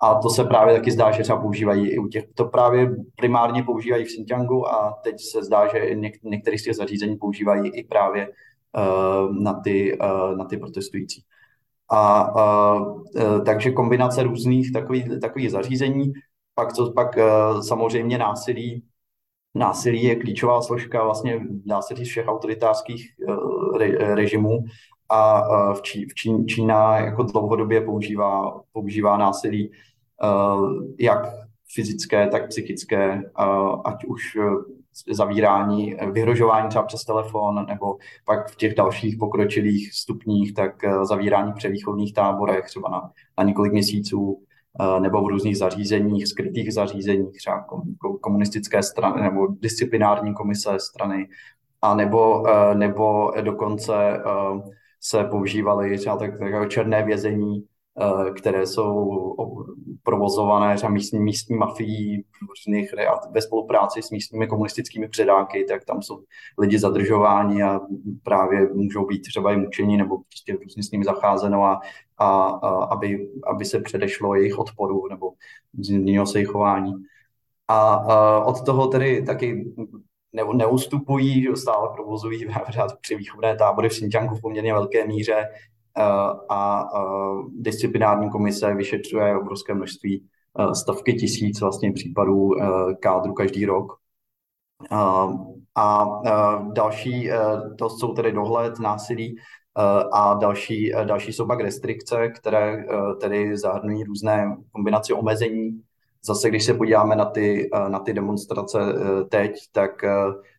A 0.00 0.14
to 0.14 0.30
se 0.30 0.44
právě 0.44 0.74
taky 0.74 0.90
zdá, 0.90 1.10
že 1.10 1.22
třeba 1.22 1.40
používají 1.40 1.88
i 1.88 1.98
u 1.98 2.08
těch, 2.08 2.24
to 2.34 2.44
právě 2.44 2.90
primárně 3.16 3.62
používají 3.62 4.04
v 4.04 4.06
Xinjiangu 4.06 4.68
a 4.68 4.98
teď 5.04 5.14
se 5.20 5.44
zdá, 5.44 5.66
že 5.66 5.94
něk, 5.94 6.14
některé 6.22 6.58
z 6.58 6.62
těch 6.62 6.76
zařízení 6.76 7.16
používají 7.16 7.70
i 7.70 7.84
právě 7.84 8.28
uh, 8.28 9.42
na, 9.42 9.60
ty, 9.60 9.98
uh, 9.98 10.36
na 10.36 10.44
ty 10.44 10.56
protestující. 10.56 11.22
A 11.90 12.34
uh, 12.34 13.02
uh, 13.14 13.44
takže 13.44 13.70
kombinace 13.70 14.22
různých 14.22 14.72
takových, 14.72 15.08
takových 15.20 15.50
zařízení, 15.50 16.12
pak, 16.54 16.72
co, 16.72 16.92
pak 16.92 17.16
uh, 17.16 17.60
samozřejmě 17.60 18.18
násilí, 18.18 18.84
násilí 19.54 20.04
je 20.04 20.16
klíčová 20.16 20.62
složka 20.62 21.04
vlastně 21.04 21.40
říct 21.94 22.08
všech 22.08 22.28
autoritářských 22.28 23.10
re, 23.78 24.14
režimů 24.14 24.64
a 25.08 25.42
v, 25.72 25.82
Čí, 25.82 26.04
v 26.04 26.14
Čí, 26.14 26.46
Čína 26.46 26.98
jako 26.98 27.22
dlouhodobě 27.22 27.80
používá, 27.80 28.60
používá 28.72 29.16
násilí 29.16 29.72
jak 30.98 31.46
fyzické, 31.74 32.28
tak 32.28 32.48
psychické, 32.48 33.22
ať 33.84 34.04
už 34.04 34.36
e, 34.36 35.14
zavírání, 35.14 35.96
vyhrožování 36.12 36.68
třeba 36.68 36.84
přes 36.84 37.04
telefon, 37.04 37.66
nebo 37.68 37.96
pak 38.24 38.50
v 38.50 38.56
těch 38.56 38.74
dalších 38.74 39.16
pokročilých 39.18 39.92
stupních, 39.92 40.54
tak 40.54 40.84
e, 40.84 41.04
zavírání 41.04 41.52
v 41.52 41.54
převýchovných 41.54 42.14
táborech 42.14 42.64
třeba 42.66 42.88
na, 42.88 43.10
na 43.38 43.44
několik 43.44 43.72
měsíců, 43.72 44.42
e, 44.80 45.00
nebo 45.00 45.22
v 45.22 45.28
různých 45.28 45.58
zařízeních, 45.58 46.26
skrytých 46.26 46.74
zařízeních, 46.74 47.36
třeba 47.36 47.66
komunistické 48.20 48.82
strany 48.82 49.22
nebo 49.22 49.46
disciplinární 49.60 50.34
komise 50.34 50.78
strany, 50.78 51.28
a 51.82 51.94
nebo, 51.94 52.44
nebo 52.74 53.32
dokonce 53.40 53.92
se 55.08 55.24
používaly 55.24 55.98
třeba 55.98 56.16
tak, 56.16 56.38
tak 56.38 56.68
černé 56.68 57.02
vězení, 57.02 57.64
eh, 58.00 58.30
které 58.30 58.66
jsou 58.66 59.10
provozované 60.02 60.76
třeba 60.76 60.92
místní, 60.92 61.20
místní 61.20 61.56
mafií 61.56 62.24
různých, 62.48 62.94
ve 63.30 63.42
spolupráci 63.42 64.02
s 64.02 64.10
místními 64.10 64.46
komunistickými 64.46 65.08
předáky, 65.08 65.64
tak 65.64 65.84
tam 65.84 66.02
jsou 66.02 66.22
lidi 66.58 66.78
zadržováni 66.78 67.62
a 67.62 67.80
právě 68.22 68.68
můžou 68.74 69.06
být 69.06 69.20
třeba 69.20 69.52
i 69.52 69.56
mučení 69.56 69.96
nebo 69.96 70.18
prostě 70.18 70.56
různě 70.62 70.82
s 70.82 70.90
nimi 70.90 71.04
zacházeno 71.04 71.64
a, 71.64 71.80
a, 72.18 72.44
a 72.44 72.84
aby, 72.84 73.28
aby 73.46 73.64
se 73.64 73.80
předešlo 73.80 74.34
jejich 74.34 74.58
odporu 74.58 75.08
nebo 75.10 75.32
změnilo 75.78 76.26
se 76.26 76.38
jejich 76.38 76.48
chování. 76.48 76.92
A, 77.68 77.94
a 77.94 78.44
od 78.44 78.64
toho 78.66 78.86
tedy 78.86 79.22
taky 79.22 79.74
ne, 80.36 80.42
neustupují, 80.54 81.42
že 81.42 81.56
stále 81.56 81.88
provozují 81.94 82.46
při 83.00 83.16
výchovné 83.16 83.56
tábory 83.56 83.88
v 83.88 83.92
Xinjiangu 83.92 84.34
v 84.34 84.40
poměrně 84.40 84.72
velké 84.72 85.06
míře 85.06 85.48
eh, 85.98 86.02
a 86.50 86.84
disciplinární 87.58 88.30
komise 88.30 88.74
vyšetřuje 88.74 89.38
obrovské 89.38 89.74
množství 89.74 90.24
eh, 90.58 90.74
stovky 90.74 91.14
tisíc 91.14 91.60
vlastně 91.60 91.92
případů 91.92 92.50
eh, 92.60 92.94
kádru 92.94 93.32
každý 93.32 93.66
rok. 93.66 93.92
A 95.74 96.06
další, 96.72 97.30
to 97.78 97.90
jsou 97.90 98.14
tedy 98.14 98.32
dohled, 98.32 98.78
násilí 98.78 99.36
a 100.12 100.34
další, 100.34 100.92
další 101.04 101.32
jsou 101.32 101.46
pak 101.46 101.60
restrikce, 101.60 102.28
které 102.28 102.84
tedy 103.20 103.56
zahrnují 103.58 104.04
různé 104.04 104.56
kombinace 104.72 105.14
omezení 105.14 105.82
Zase, 106.26 106.48
když 106.48 106.64
se 106.64 106.74
podíváme 106.74 107.16
na 107.16 107.24
ty, 107.24 107.70
eh, 107.74 107.88
na 107.88 107.98
ty 107.98 108.12
demonstrace 108.12 108.78
eh, 108.80 109.24
teď, 109.24 109.52
tak 109.72 110.04
eh, 110.04 110.10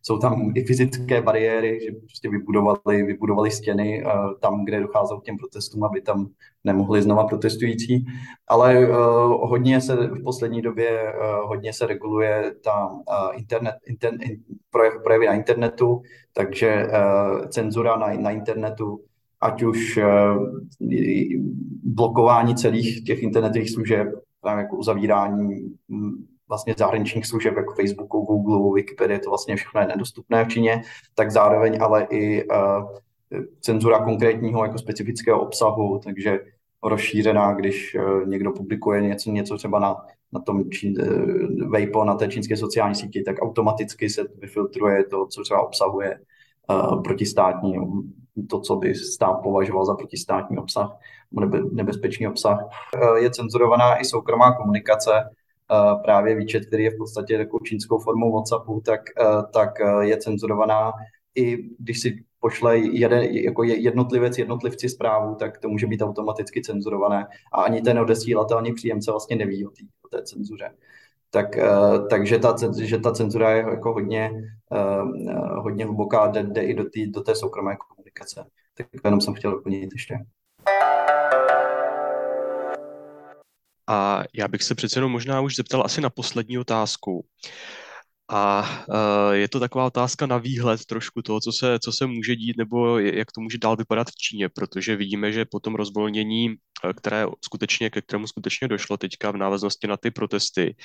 jsou 0.02 0.18
tam 0.18 0.52
i 0.56 0.64
fyzické 0.64 1.22
bariéry, 1.22 1.80
že 1.86 1.92
prostě 1.92 2.30
vybudovali, 2.30 3.04
vybudovali 3.04 3.52
stěny 3.52 4.04
tam, 4.40 4.66
kde 4.66 4.82
docházelo 4.82 5.20
k 5.20 5.24
těm 5.24 5.38
protestům, 5.38 5.84
aby 5.84 6.02
tam 6.02 6.28
nemohli 6.64 7.02
znova 7.02 7.28
protestující. 7.28 8.06
Ale 8.48 8.86
hodně 9.32 9.82
se 9.82 9.96
v 9.96 10.24
poslední 10.24 10.62
době 10.62 11.14
hodně 11.44 11.74
se 11.74 11.88
reguluje 11.88 12.56
ta 12.64 12.90
internet, 13.34 13.76
internet, 13.86 14.22
projevy 15.04 15.26
na 15.26 15.34
internetu, 15.34 16.02
takže 16.34 16.88
cenzura 17.50 17.98
na, 17.98 18.14
na 18.14 18.32
internetu, 18.32 19.00
ať 19.42 19.64
už 19.64 20.00
blokování 21.84 22.56
celých 22.56 23.04
těch 23.04 23.24
internetových 23.24 23.72
služeb, 23.72 24.08
tam 24.48 24.58
jako 24.60 24.76
uzavírání 24.76 25.76
mm, 25.88 26.26
vlastně 26.48 26.76
zahraničních 26.78 27.26
služeb 27.26 27.58
jako 27.58 27.74
Facebooku, 27.74 28.22
Google, 28.22 28.74
Wikipedia, 28.76 29.20
to 29.20 29.30
vlastně 29.30 29.56
všechno 29.56 29.82
je 29.82 29.88
nedostupné 29.88 30.46
v 30.46 30.48
Číně, 30.48 30.82
tak 31.16 31.32
zároveň 31.32 31.78
ale 31.82 32.08
i 32.10 32.44
uh, 32.48 32.98
cenzura 33.62 34.00
konkrétního 34.04 34.66
jako 34.66 34.78
specifického 34.78 35.42
obsahu, 35.42 36.00
takže 36.04 36.40
rozšířená, 36.84 37.54
když 37.54 37.96
uh, 37.96 38.28
někdo 38.28 38.52
publikuje 38.52 39.02
něco, 39.02 39.32
něco 39.32 39.58
třeba 39.58 39.80
na, 39.80 39.96
na 40.32 40.40
tom 40.40 40.70
čín, 40.70 40.96
uh, 41.02 41.70
Weibo, 41.70 42.06
na 42.06 42.16
té 42.16 42.28
čínské 42.28 42.58
sociální 42.58 42.96
síti, 42.96 43.24
tak 43.24 43.42
automaticky 43.42 44.10
se 44.10 44.24
vyfiltruje 44.40 45.04
to, 45.04 45.28
co 45.28 45.42
třeba 45.42 45.68
obsahuje 45.68 46.20
uh, 46.70 47.04
protistátní, 47.04 47.76
to, 48.50 48.60
co 48.60 48.76
by 48.76 48.96
stát 48.96 49.34
považoval 49.44 49.86
za 49.86 49.96
protistátní 49.96 50.58
obsah 50.58 50.98
nebe, 51.32 51.60
nebezpečný 51.72 52.28
obsah. 52.28 52.60
Eh, 52.96 53.20
je 53.20 53.32
cenzurovaná 53.32 54.02
i 54.02 54.06
soukromá 54.06 54.54
komunikace, 54.54 55.12
eh, 55.12 55.96
právě 56.04 56.36
výčet, 56.36 56.66
který 56.66 56.84
je 56.84 56.92
v 56.92 56.98
podstatě 56.98 57.38
takovou 57.38 57.60
čínskou 57.60 58.00
formou 58.00 58.32
WhatsAppu, 58.32 58.82
tak, 58.86 59.02
eh, 59.20 59.44
tak 59.54 59.70
je 60.02 60.18
cenzurovaná 60.18 60.92
i 61.36 61.58
když 61.80 62.02
si 62.02 62.24
pošle 62.40 62.78
jeden, 62.78 63.22
jako 63.24 63.64
jednotlivec 63.64 64.38
jednotlivci 64.38 64.90
zprávu, 64.90 65.36
tak 65.36 65.58
to 65.58 65.70
může 65.70 65.88
být 65.88 66.02
automaticky 66.02 66.62
cenzurované 66.62 67.28
a 67.54 67.62
ani 67.62 67.82
ten 67.82 68.00
odesílatel, 68.00 68.58
ani 68.58 68.74
příjemce 68.74 69.12
vlastně 69.12 69.36
neví 69.36 69.68
o, 69.68 69.70
tý, 69.70 69.88
o 70.06 70.08
té 70.08 70.24
cenzuře. 70.24 70.70
Tak, 71.30 71.58
takže 72.10 72.40
ta, 72.40 72.56
že 72.82 72.98
ta 73.00 73.12
cenzura 73.12 73.52
je 73.52 73.66
jako 73.70 73.94
hodně, 73.94 74.32
hodně 75.58 75.86
hluboká, 75.86 76.28
jde, 76.28 76.44
jde 76.44 76.62
i 76.62 76.74
do, 76.74 76.90
tý, 76.90 77.08
do 77.08 77.22
té 77.22 77.36
soukromé 77.36 77.76
komunikace. 78.18 78.50
Tak 78.78 78.88
jenom 79.04 79.22
jsem 79.22 79.34
chtěl 79.34 79.52
doplnit 79.52 79.90
ještě. 79.94 80.16
A 83.90 84.24
já 84.34 84.48
bych 84.48 84.64
se 84.64 84.76
přece 84.76 84.98
jenom 84.98 85.12
možná 85.12 85.42
už 85.42 85.56
zeptal 85.56 85.84
asi 85.86 86.02
na 86.02 86.10
poslední 86.10 86.60
otázku. 86.60 87.26
A 88.30 88.70
uh, 88.90 89.32
je 89.32 89.48
to 89.48 89.60
taková 89.60 89.86
otázka 89.86 90.26
na 90.26 90.38
výhled 90.38 90.86
trošku 90.86 91.22
toho, 91.22 91.40
co 91.42 91.52
se, 91.52 91.80
co 91.80 91.92
se 91.92 92.08
může 92.08 92.36
dít, 92.36 92.58
nebo 92.58 93.00
jak 93.00 93.32
to 93.32 93.42
může 93.42 93.58
dál 93.58 93.76
vypadat 93.76 94.08
v 94.08 94.16
Číně, 94.16 94.50
protože 94.50 94.96
vidíme, 94.96 95.32
že 95.32 95.46
po 95.46 95.60
tom 95.60 95.76
rozvolnění, 95.76 96.50
e, 96.50 96.94
které 96.94 97.26
skutečně, 97.46 97.90
ke 97.90 98.02
kterému 98.02 98.28
skutečně 98.28 98.68
došlo 98.68 98.98
teďka 98.98 99.32
v 99.32 99.38
návaznosti 99.38 99.88
na 99.88 99.98
ty 99.98 100.12
protesty, 100.12 100.76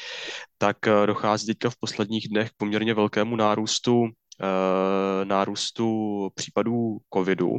tak 0.59 0.77
uh, 0.87 1.07
dochází 1.07 1.47
teďka 1.47 1.71
v 1.71 1.77
posledních 1.77 2.29
dnech 2.29 2.51
k 2.51 2.57
poměrně 2.57 2.95
velkému 2.95 3.37
nárůstu, 3.37 4.09
nárůstu 5.25 6.31
případů 6.35 6.99
covidu. 7.15 7.51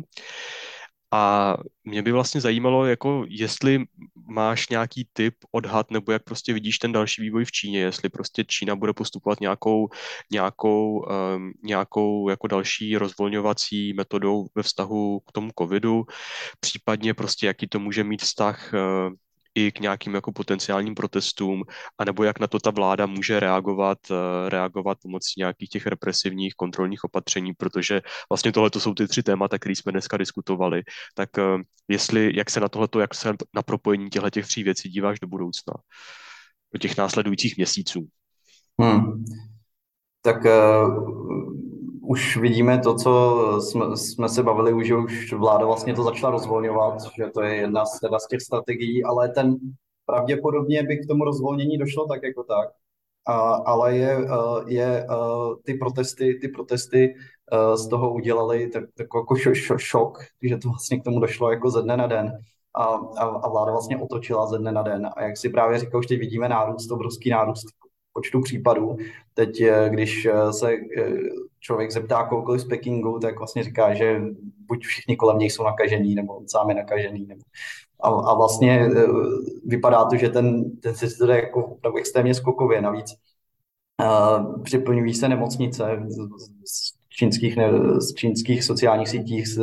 A 1.14 1.58
mě 1.84 2.02
by 2.02 2.12
vlastně 2.12 2.42
zajímalo, 2.42 2.86
jako 2.86 3.26
jestli 3.28 3.86
máš 4.28 4.70
nějaký 4.70 5.08
typ, 5.14 5.36
odhad, 5.52 5.92
nebo 5.92 6.12
jak 6.12 6.24
prostě 6.24 6.54
vidíš 6.54 6.78
ten 6.78 6.92
další 6.92 7.22
vývoj 7.22 7.46
v 7.46 7.52
Číně, 7.52 7.80
jestli 7.80 8.10
prostě 8.10 8.44
Čína 8.44 8.76
bude 8.76 8.94
postupovat 8.94 9.40
nějakou, 9.42 9.88
nějakou, 10.32 11.06
um, 11.36 11.52
nějakou 11.64 12.30
jako 12.30 12.48
další 12.48 12.98
rozvolňovací 12.98 13.94
metodou 13.94 14.48
ve 14.56 14.64
vztahu 14.64 15.20
k 15.20 15.32
tomu 15.32 15.52
covidu, 15.60 16.04
případně 16.60 17.14
prostě 17.14 17.48
jaký 17.48 17.68
to 17.68 17.80
může 17.80 18.04
mít 18.04 18.22
vztah 18.22 18.74
uh, 18.74 19.14
i 19.56 19.72
k 19.72 19.80
nějakým 19.80 20.16
jako 20.16 20.32
potenciálním 20.32 20.96
protestům, 20.96 21.64
anebo 21.98 22.24
jak 22.24 22.40
na 22.40 22.48
to 22.48 22.60
ta 22.60 22.70
vláda 22.70 23.06
může 23.06 23.40
reagovat, 23.40 23.98
eh, 24.12 24.50
reagovat 24.50 24.98
pomocí 25.02 25.34
nějakých 25.38 25.70
těch 25.70 25.88
represivních 25.88 26.54
kontrolních 26.54 27.04
opatření, 27.04 27.54
protože 27.54 28.02
vlastně 28.30 28.52
tohle 28.52 28.70
to 28.70 28.80
jsou 28.80 28.94
ty 28.94 29.08
tři 29.08 29.24
témata, 29.24 29.60
které 29.60 29.76
jsme 29.76 29.92
dneska 29.92 30.18
diskutovali. 30.18 30.84
Tak 31.16 31.30
eh, 31.38 31.44
jestli, 31.88 32.32
jak 32.36 32.50
se 32.50 32.60
na 32.60 32.70
tohleto, 32.70 33.00
jak 33.00 33.16
se 33.16 33.34
na 33.56 33.62
propojení 33.62 34.10
těchto 34.10 34.30
těch 34.30 34.48
tří 34.48 34.64
věcí 34.64 34.90
díváš 34.90 35.20
do 35.20 35.28
budoucna, 35.28 35.74
do 36.74 36.80
těch 36.80 36.98
následujících 36.98 37.58
měsíců? 37.58 38.08
Hmm. 38.82 39.26
Tak 40.22 40.46
uh, 40.46 41.63
už 42.06 42.38
vidíme 42.38 42.80
to, 42.80 42.96
co 42.96 43.38
jsme, 43.62 43.98
jsme 43.98 44.30
se 44.30 44.44
bavili, 44.44 44.74
už, 44.74 44.88
že 44.88 44.96
už 44.96 45.34
vláda 45.34 45.66
vlastně 45.66 45.94
to 45.94 46.04
začala 46.04 46.32
rozvolňovat, 46.32 47.02
že 47.16 47.26
to 47.34 47.42
je 47.42 47.56
jedna 47.56 47.86
z, 47.86 48.00
teda 48.00 48.20
z 48.20 48.28
těch 48.28 48.42
strategií, 48.42 49.04
ale 49.04 49.30
ten 49.30 49.56
pravděpodobně 50.06 50.84
by 50.84 50.98
k 50.98 51.08
tomu 51.08 51.24
rozvolnění 51.24 51.78
došlo 51.78 52.08
tak 52.08 52.24
jako 52.24 52.44
tak. 52.44 52.70
A, 53.28 53.34
ale 53.54 53.98
je, 53.98 54.18
je 54.68 55.08
ty 55.64 55.74
protesty, 55.74 56.40
ty 56.42 56.48
protesty 56.48 57.16
z 57.76 57.88
toho 57.88 58.14
udělali 58.14 58.70
tak, 58.70 58.84
tak 58.98 59.08
jako 59.16 59.36
šok, 59.78 60.20
že 60.42 60.58
to 60.58 60.70
vlastně 60.70 61.00
k 61.00 61.04
tomu 61.04 61.20
došlo 61.20 61.52
jako 61.52 61.70
ze 61.70 61.82
dne 61.82 61.98
na 61.98 62.08
den 62.08 62.32
a, 62.76 62.84
a, 63.18 63.24
a 63.26 63.50
vláda 63.50 63.72
vlastně 63.72 63.98
otočila 63.98 64.48
ze 64.48 64.58
dne 64.58 64.72
na 64.72 64.82
den. 64.82 65.10
A 65.16 65.24
jak 65.24 65.38
si 65.38 65.50
právě 65.50 65.80
říkal, 65.80 66.00
už 66.00 66.08
teď 66.08 66.20
vidíme 66.20 66.50
nárůst, 66.50 66.92
obrovský 66.92 67.30
nárůst 67.30 67.66
počtu 68.14 68.42
případů. 68.42 68.98
Teď, 69.34 69.62
eh, 69.62 69.90
když 69.90 70.26
eh, 70.26 70.54
se 70.54 70.72
eh, 70.74 71.12
člověk 71.60 71.92
zeptá 71.92 72.24
kohokoliv 72.24 72.62
z 72.62 72.68
Pekingu, 72.68 73.20
tak 73.20 73.38
vlastně 73.38 73.64
říká, 73.64 73.94
že 73.94 74.22
buď 74.68 74.86
všichni 74.86 75.16
kolem 75.16 75.38
něj 75.38 75.50
jsou 75.50 75.64
nakažení, 75.64 76.16
nebo 76.16 76.34
on 76.34 76.48
sám 76.48 76.70
je 76.70 76.76
nakažený. 76.76 77.26
Nebo... 77.26 77.42
A, 78.04 78.10
a 78.10 78.34
vlastně 78.34 78.90
vypadá 79.66 80.06
to, 80.06 80.16
že 80.16 80.30
ten, 80.30 80.78
ten 80.80 80.96
systém 80.96 81.30
je 81.30 81.36
jako 81.36 81.66
opravdu 81.66 82.00
extrémně 82.00 82.34
skokově. 82.34 82.82
Navíc 82.82 83.16
připlňují 84.64 85.14
se 85.14 85.30
nemocnice 85.30 85.84
čínských, 87.16 87.58
z 87.98 88.14
čínských 88.14 88.64
sociálních 88.64 89.10
sítích 89.10 89.48
se, 89.48 89.62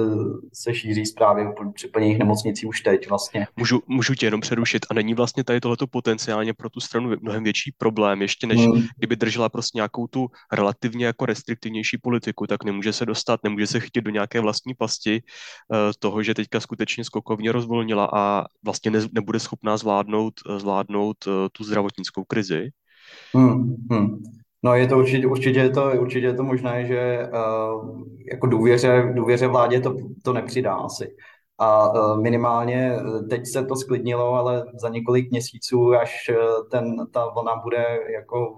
se 0.52 0.74
šíří 0.74 1.06
zprávy 1.06 1.46
o 1.46 1.72
přeplněných 1.72 2.18
nemocnicí 2.18 2.66
už 2.66 2.80
teď 2.80 3.08
vlastně. 3.08 3.46
Můžu, 3.56 3.82
můžu 3.86 4.14
tě 4.14 4.26
jenom 4.26 4.40
přerušit 4.40 4.86
a 4.90 4.94
není 4.94 5.14
vlastně 5.14 5.44
tady 5.44 5.60
tohleto 5.60 5.86
potenciálně 5.86 6.54
pro 6.54 6.70
tu 6.70 6.80
stranu 6.80 7.10
mnohem 7.20 7.44
větší 7.44 7.74
problém, 7.78 8.22
ještě 8.22 8.46
než 8.46 8.60
hmm. 8.60 8.82
kdyby 8.96 9.16
držela 9.16 9.48
prostě 9.48 9.78
nějakou 9.78 10.06
tu 10.06 10.28
relativně 10.52 11.06
jako 11.06 11.26
restriktivnější 11.26 11.98
politiku, 11.98 12.46
tak 12.46 12.64
nemůže 12.64 12.92
se 12.92 13.06
dostat, 13.06 13.40
nemůže 13.44 13.66
se 13.66 13.80
chytit 13.80 14.04
do 14.04 14.10
nějaké 14.10 14.40
vlastní 14.40 14.74
pasti 14.74 15.22
uh, 15.22 15.78
toho, 15.98 16.22
že 16.22 16.34
teďka 16.34 16.60
skutečně 16.60 17.04
skokovně 17.04 17.52
rozvolnila 17.52 18.10
a 18.12 18.44
vlastně 18.64 18.90
ne, 18.90 19.00
nebude 19.12 19.40
schopná 19.40 19.76
zvládnout, 19.76 20.34
zvládnout 20.56 21.26
uh, 21.26 21.32
tu 21.52 21.64
zdravotnickou 21.64 22.24
krizi. 22.24 22.70
Hmm. 23.34 23.76
Hmm. 23.90 24.22
No 24.62 24.74
je 24.74 24.86
to 24.86 24.98
určitě, 24.98 25.26
určitě 25.26 25.58
je 25.58 25.70
to, 25.70 25.92
určitě 26.00 26.26
je 26.26 26.34
to 26.34 26.42
možné, 26.42 26.86
že 26.86 27.28
uh, 27.32 28.02
jako 28.32 28.46
důvěře, 28.46 29.12
důvěře 29.14 29.46
vládě 29.46 29.80
to, 29.80 29.96
to 30.24 30.32
nepřidá 30.32 30.74
asi. 30.74 31.16
A 31.58 31.92
uh, 31.92 32.22
minimálně 32.22 32.92
eh, 32.96 33.22
teď 33.22 33.46
se 33.46 33.64
to 33.66 33.76
sklidnilo, 33.76 34.34
ale 34.34 34.64
za 34.80 34.88
několik 34.88 35.30
měsíců, 35.30 35.94
až 35.94 36.30
ten, 36.70 37.06
ta 37.12 37.28
vlna 37.28 37.56
bude 37.56 37.84
jako 38.14 38.56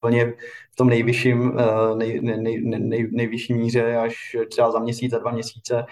plně 0.00 0.34
v 0.72 0.76
tom 0.76 0.88
nejvyšším, 0.88 1.52
nej, 1.96 2.20
nej, 2.20 2.36
nej, 2.40 2.60
nej, 2.62 3.08
nejvyšší 3.12 3.54
míře, 3.54 3.96
až 3.96 4.36
třeba 4.50 4.70
za 4.70 4.78
měsíc, 4.78 5.10
za 5.10 5.18
dva 5.18 5.30
měsíce, 5.30 5.84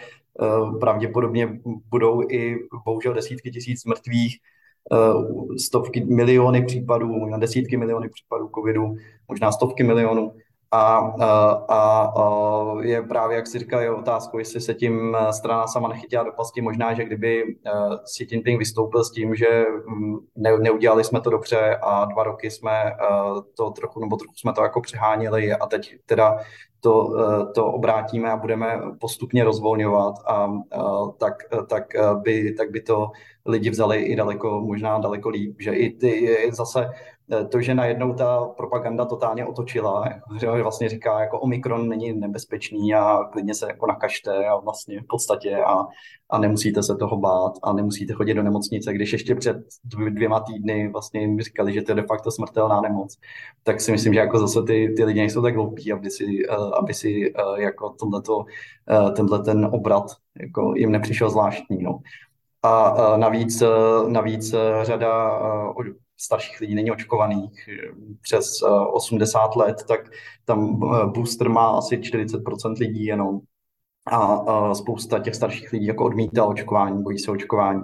pravděpodobně 0.80 1.60
budou 1.90 2.22
i 2.30 2.56
bohužel 2.84 3.14
desítky 3.14 3.50
tisíc 3.50 3.84
mrtvých, 3.84 4.38
stovky 5.58 6.04
miliony 6.04 6.64
případů, 6.64 7.06
možná 7.06 7.38
desítky 7.38 7.76
miliony 7.76 8.08
případů 8.08 8.50
covidu, 8.54 8.96
možná 9.28 9.52
stovky 9.52 9.82
milionů. 9.82 10.32
A, 10.70 10.96
a, 10.98 12.00
a 12.16 12.82
je 12.82 13.02
právě, 13.02 13.36
jak 13.36 13.46
si 13.46 13.58
říkal, 13.58 13.80
je 13.80 13.90
otázkou, 13.90 14.38
jestli 14.38 14.60
se 14.60 14.74
tím 14.74 15.16
strana 15.30 15.66
sama 15.66 15.88
nechytila 15.88 16.22
do 16.22 16.32
pasti. 16.32 16.60
Možná, 16.60 16.94
že 16.94 17.04
kdyby 17.04 17.56
eh, 17.66 17.70
Xi 18.04 18.26
Jinping 18.30 18.58
vystoupil 18.58 19.04
s 19.04 19.12
tím, 19.12 19.34
že 19.34 19.64
mm, 19.86 20.16
ne, 20.36 20.58
neudělali 20.58 21.04
jsme 21.04 21.20
to 21.20 21.30
dobře 21.30 21.76
a 21.82 22.04
dva 22.04 22.24
roky 22.24 22.50
jsme 22.50 22.84
eh, 22.84 22.96
to 23.56 23.70
trochu, 23.70 24.00
nebo 24.00 24.16
trochu 24.16 24.34
jsme 24.36 24.52
to 24.52 24.62
jako 24.62 24.80
přeháněli 24.80 25.52
a 25.52 25.66
teď 25.66 25.94
teda 26.06 26.38
to, 26.80 27.14
to 27.54 27.66
obrátíme 27.66 28.30
a 28.30 28.36
budeme 28.36 28.80
postupně 29.00 29.44
rozvolňovat, 29.44 30.14
a, 30.26 30.34
a 30.34 30.52
tak, 31.18 31.34
tak, 31.66 31.84
by, 32.22 32.54
tak 32.54 32.70
by 32.70 32.80
to 32.80 33.10
lidi 33.46 33.70
vzali 33.70 34.02
i 34.02 34.16
daleko, 34.16 34.60
možná 34.60 34.98
daleko 34.98 35.28
líp, 35.28 35.56
že 35.58 35.72
i 35.72 35.90
ty 35.90 36.38
zase 36.50 36.90
Eh, 36.90 37.17
to, 37.48 37.60
že 37.60 37.74
najednou 37.74 38.14
ta 38.14 38.44
propaganda 38.56 39.04
totálně 39.04 39.46
otočila, 39.46 40.04
že 40.40 40.46
vlastně 40.50 40.88
říká, 40.88 41.20
jako 41.20 41.40
Omikron 41.40 41.88
není 41.88 42.12
nebezpečný 42.12 42.94
a 42.94 43.24
klidně 43.32 43.54
se 43.54 43.66
jako 43.66 43.86
nakažte 43.86 44.46
a 44.46 44.56
vlastně 44.56 45.00
v 45.00 45.06
podstatě 45.06 45.56
a, 45.56 45.76
a 46.30 46.38
nemusíte 46.38 46.82
se 46.82 46.96
toho 46.96 47.16
bát 47.16 47.52
a 47.62 47.72
nemusíte 47.72 48.12
chodit 48.12 48.34
do 48.34 48.42
nemocnice, 48.42 48.92
když 48.92 49.12
ještě 49.12 49.34
před 49.34 49.56
dvěma 50.10 50.40
týdny 50.40 50.88
vlastně 50.88 51.20
jim 51.20 51.40
říkali, 51.40 51.72
že 51.72 51.82
to 51.82 51.92
je 51.92 51.96
de 51.96 52.02
facto 52.02 52.30
smrtelná 52.30 52.80
nemoc, 52.80 53.18
tak 53.62 53.80
si 53.80 53.92
myslím, 53.92 54.14
že 54.14 54.20
jako 54.20 54.38
zase 54.38 54.62
ty, 54.62 54.94
ty 54.96 55.04
lidi 55.04 55.20
nejsou 55.20 55.42
tak 55.42 55.54
hloupí, 55.54 55.92
aby 55.92 56.10
si, 56.10 56.24
eh, 56.50 56.56
aby 56.78 56.94
si 56.94 57.32
eh, 57.36 57.62
jako 57.62 57.90
tohleto, 57.90 58.44
tenhle 59.16 59.42
ten 59.42 59.68
obrat 59.72 60.04
jako 60.40 60.74
jim 60.76 60.92
nepřišel 60.92 61.30
zvláštní. 61.30 61.82
No. 61.82 61.98
A 62.62 62.94
navíc, 63.16 63.62
navíc 64.08 64.54
řada 64.82 65.40
starších 66.20 66.60
lidí 66.60 66.74
není 66.74 66.90
očkovaných 66.90 67.68
přes 68.20 68.62
80 68.92 69.38
eh, 69.38 69.58
let, 69.58 69.76
tak 69.88 70.00
tam 70.44 70.80
eh, 70.82 71.06
booster 71.06 71.48
má 71.48 71.68
asi 71.68 71.96
40% 71.96 72.78
lidí 72.78 73.04
jenom. 73.04 73.40
A 74.10 74.74
spousta 74.74 75.18
těch 75.18 75.34
starších 75.34 75.72
lidí 75.72 75.86
jako 75.86 76.04
odmítá 76.04 76.44
očkování, 76.44 77.02
bojí 77.02 77.18
se 77.18 77.30
očkování. 77.30 77.82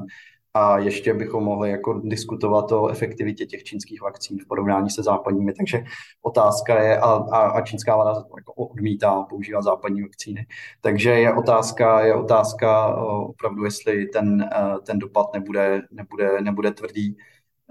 A 0.54 0.78
ještě 0.78 1.14
bychom 1.14 1.44
mohli 1.44 1.70
jako 1.70 2.00
diskutovat 2.04 2.72
o 2.72 2.88
efektivitě 2.88 3.46
těch 3.46 3.64
čínských 3.64 4.02
vakcín 4.02 4.38
v 4.38 4.46
porovnání 4.46 4.90
se 4.90 5.02
západními. 5.02 5.52
Takže 5.52 5.84
otázka 6.22 6.82
je, 6.82 6.98
a, 6.98 7.06
a, 7.06 7.38
a 7.38 7.60
čínská 7.60 7.96
vláda 7.96 8.24
jako 8.36 8.52
odmítá 8.52 9.22
používat 9.22 9.62
západní 9.62 10.02
vakcíny. 10.02 10.46
Takže 10.80 11.10
je 11.10 11.34
otázka, 11.34 12.00
je 12.00 12.14
otázka 12.14 12.88
eh, 12.88 13.00
opravdu, 13.04 13.64
jestli 13.64 14.06
ten, 14.06 14.48
ten 14.86 14.98
dopad 14.98 15.26
nebude, 15.34 15.82
nebude, 15.90 16.40
nebude 16.40 16.70
tvrdý 16.72 17.16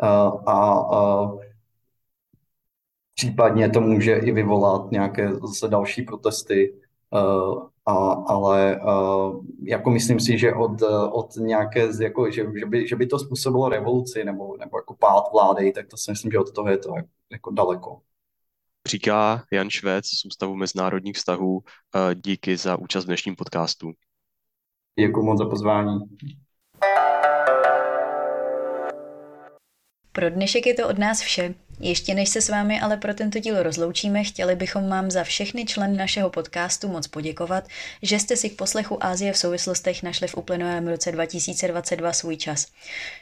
a, 0.01 0.31
a 0.97 1.31
případně 3.15 3.69
to 3.69 3.81
může 3.81 4.15
i 4.15 4.31
vyvolat 4.31 4.91
nějaké 4.91 5.33
zase 5.33 5.67
další 5.67 6.01
protesty, 6.01 6.75
a, 7.85 7.93
ale 8.27 8.79
a, 8.79 9.29
jako 9.63 9.89
myslím 9.89 10.19
si, 10.19 10.37
že 10.37 10.53
od, 10.53 10.81
od 11.11 11.35
nějaké, 11.35 11.89
jako, 12.01 12.31
že, 12.31 12.45
že, 12.59 12.65
by, 12.65 12.87
že 12.87 12.95
by 12.95 13.07
to 13.07 13.19
způsobilo 13.19 13.69
revoluci 13.69 14.23
nebo, 14.23 14.57
nebo 14.57 14.77
jako 14.77 14.95
pád 14.99 15.23
vlády, 15.33 15.71
tak 15.71 15.87
to 15.87 15.97
si 15.97 16.11
myslím, 16.11 16.31
že 16.31 16.39
od 16.39 16.53
toho 16.53 16.69
je 16.69 16.77
to 16.77 16.93
jako 17.31 17.51
daleko. 17.51 17.99
Říká 18.87 19.43
Jan 19.51 19.69
Švec 19.69 20.05
z 20.05 20.25
Ústavu 20.25 20.55
mezinárodních 20.55 21.15
vztahů. 21.15 21.63
Díky 22.13 22.57
za 22.57 22.75
účast 22.75 23.03
v 23.03 23.07
dnešním 23.07 23.35
podcastu. 23.35 23.91
Děkuji 24.99 25.23
moc 25.23 25.37
za 25.37 25.45
pozvání. 25.45 25.99
Pro 30.15 30.29
dnešek 30.29 30.65
je 30.65 30.73
to 30.73 30.87
od 30.87 30.97
nás 30.97 31.21
vše. 31.21 31.53
Ještě 31.79 32.13
než 32.15 32.29
se 32.29 32.41
s 32.41 32.49
vámi 32.49 32.81
ale 32.81 32.97
pro 32.97 33.13
tento 33.13 33.39
díl 33.39 33.63
rozloučíme, 33.63 34.23
chtěli 34.23 34.55
bychom 34.55 34.89
vám 34.89 35.11
za 35.11 35.23
všechny 35.23 35.65
členy 35.65 35.97
našeho 35.97 36.29
podcastu 36.29 36.87
moc 36.87 37.07
poděkovat, 37.07 37.67
že 38.01 38.19
jste 38.19 38.35
si 38.35 38.49
k 38.49 38.57
poslechu 38.57 39.03
Ázie 39.05 39.33
v 39.33 39.37
souvislostech 39.37 40.03
našli 40.03 40.27
v 40.27 40.37
uplynulém 40.37 40.87
roce 40.87 41.11
2022 41.11 42.13
svůj 42.13 42.37
čas. 42.37 42.67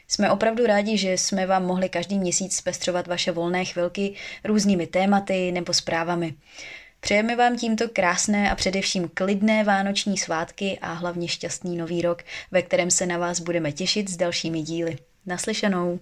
Jsme 0.07 0.31
opravdu 0.31 0.65
rádi, 0.65 0.97
že 0.97 1.11
jsme 1.11 1.45
vám 1.45 1.65
mohli 1.65 1.89
každý 1.89 2.19
měsíc 2.19 2.55
zpestřovat 2.55 3.07
vaše 3.07 3.31
volné 3.31 3.65
chvilky 3.65 4.13
různými 4.43 4.87
tématy 4.87 5.51
nebo 5.51 5.73
zprávami. 5.73 6.33
Přejeme 6.99 7.35
vám 7.35 7.57
tímto 7.57 7.89
krásné 7.89 8.51
a 8.51 8.55
především 8.55 9.11
klidné 9.13 9.63
vánoční 9.63 10.17
svátky 10.17 10.79
a 10.81 10.93
hlavně 10.93 11.27
šťastný 11.27 11.77
nový 11.77 12.01
rok, 12.01 12.23
ve 12.51 12.61
kterém 12.61 12.91
se 12.91 13.05
na 13.05 13.17
vás 13.17 13.39
budeme 13.39 13.71
těšit 13.71 14.09
s 14.09 14.17
dalšími 14.17 14.61
díly. 14.61 14.97
Naslyšenou. 15.25 15.99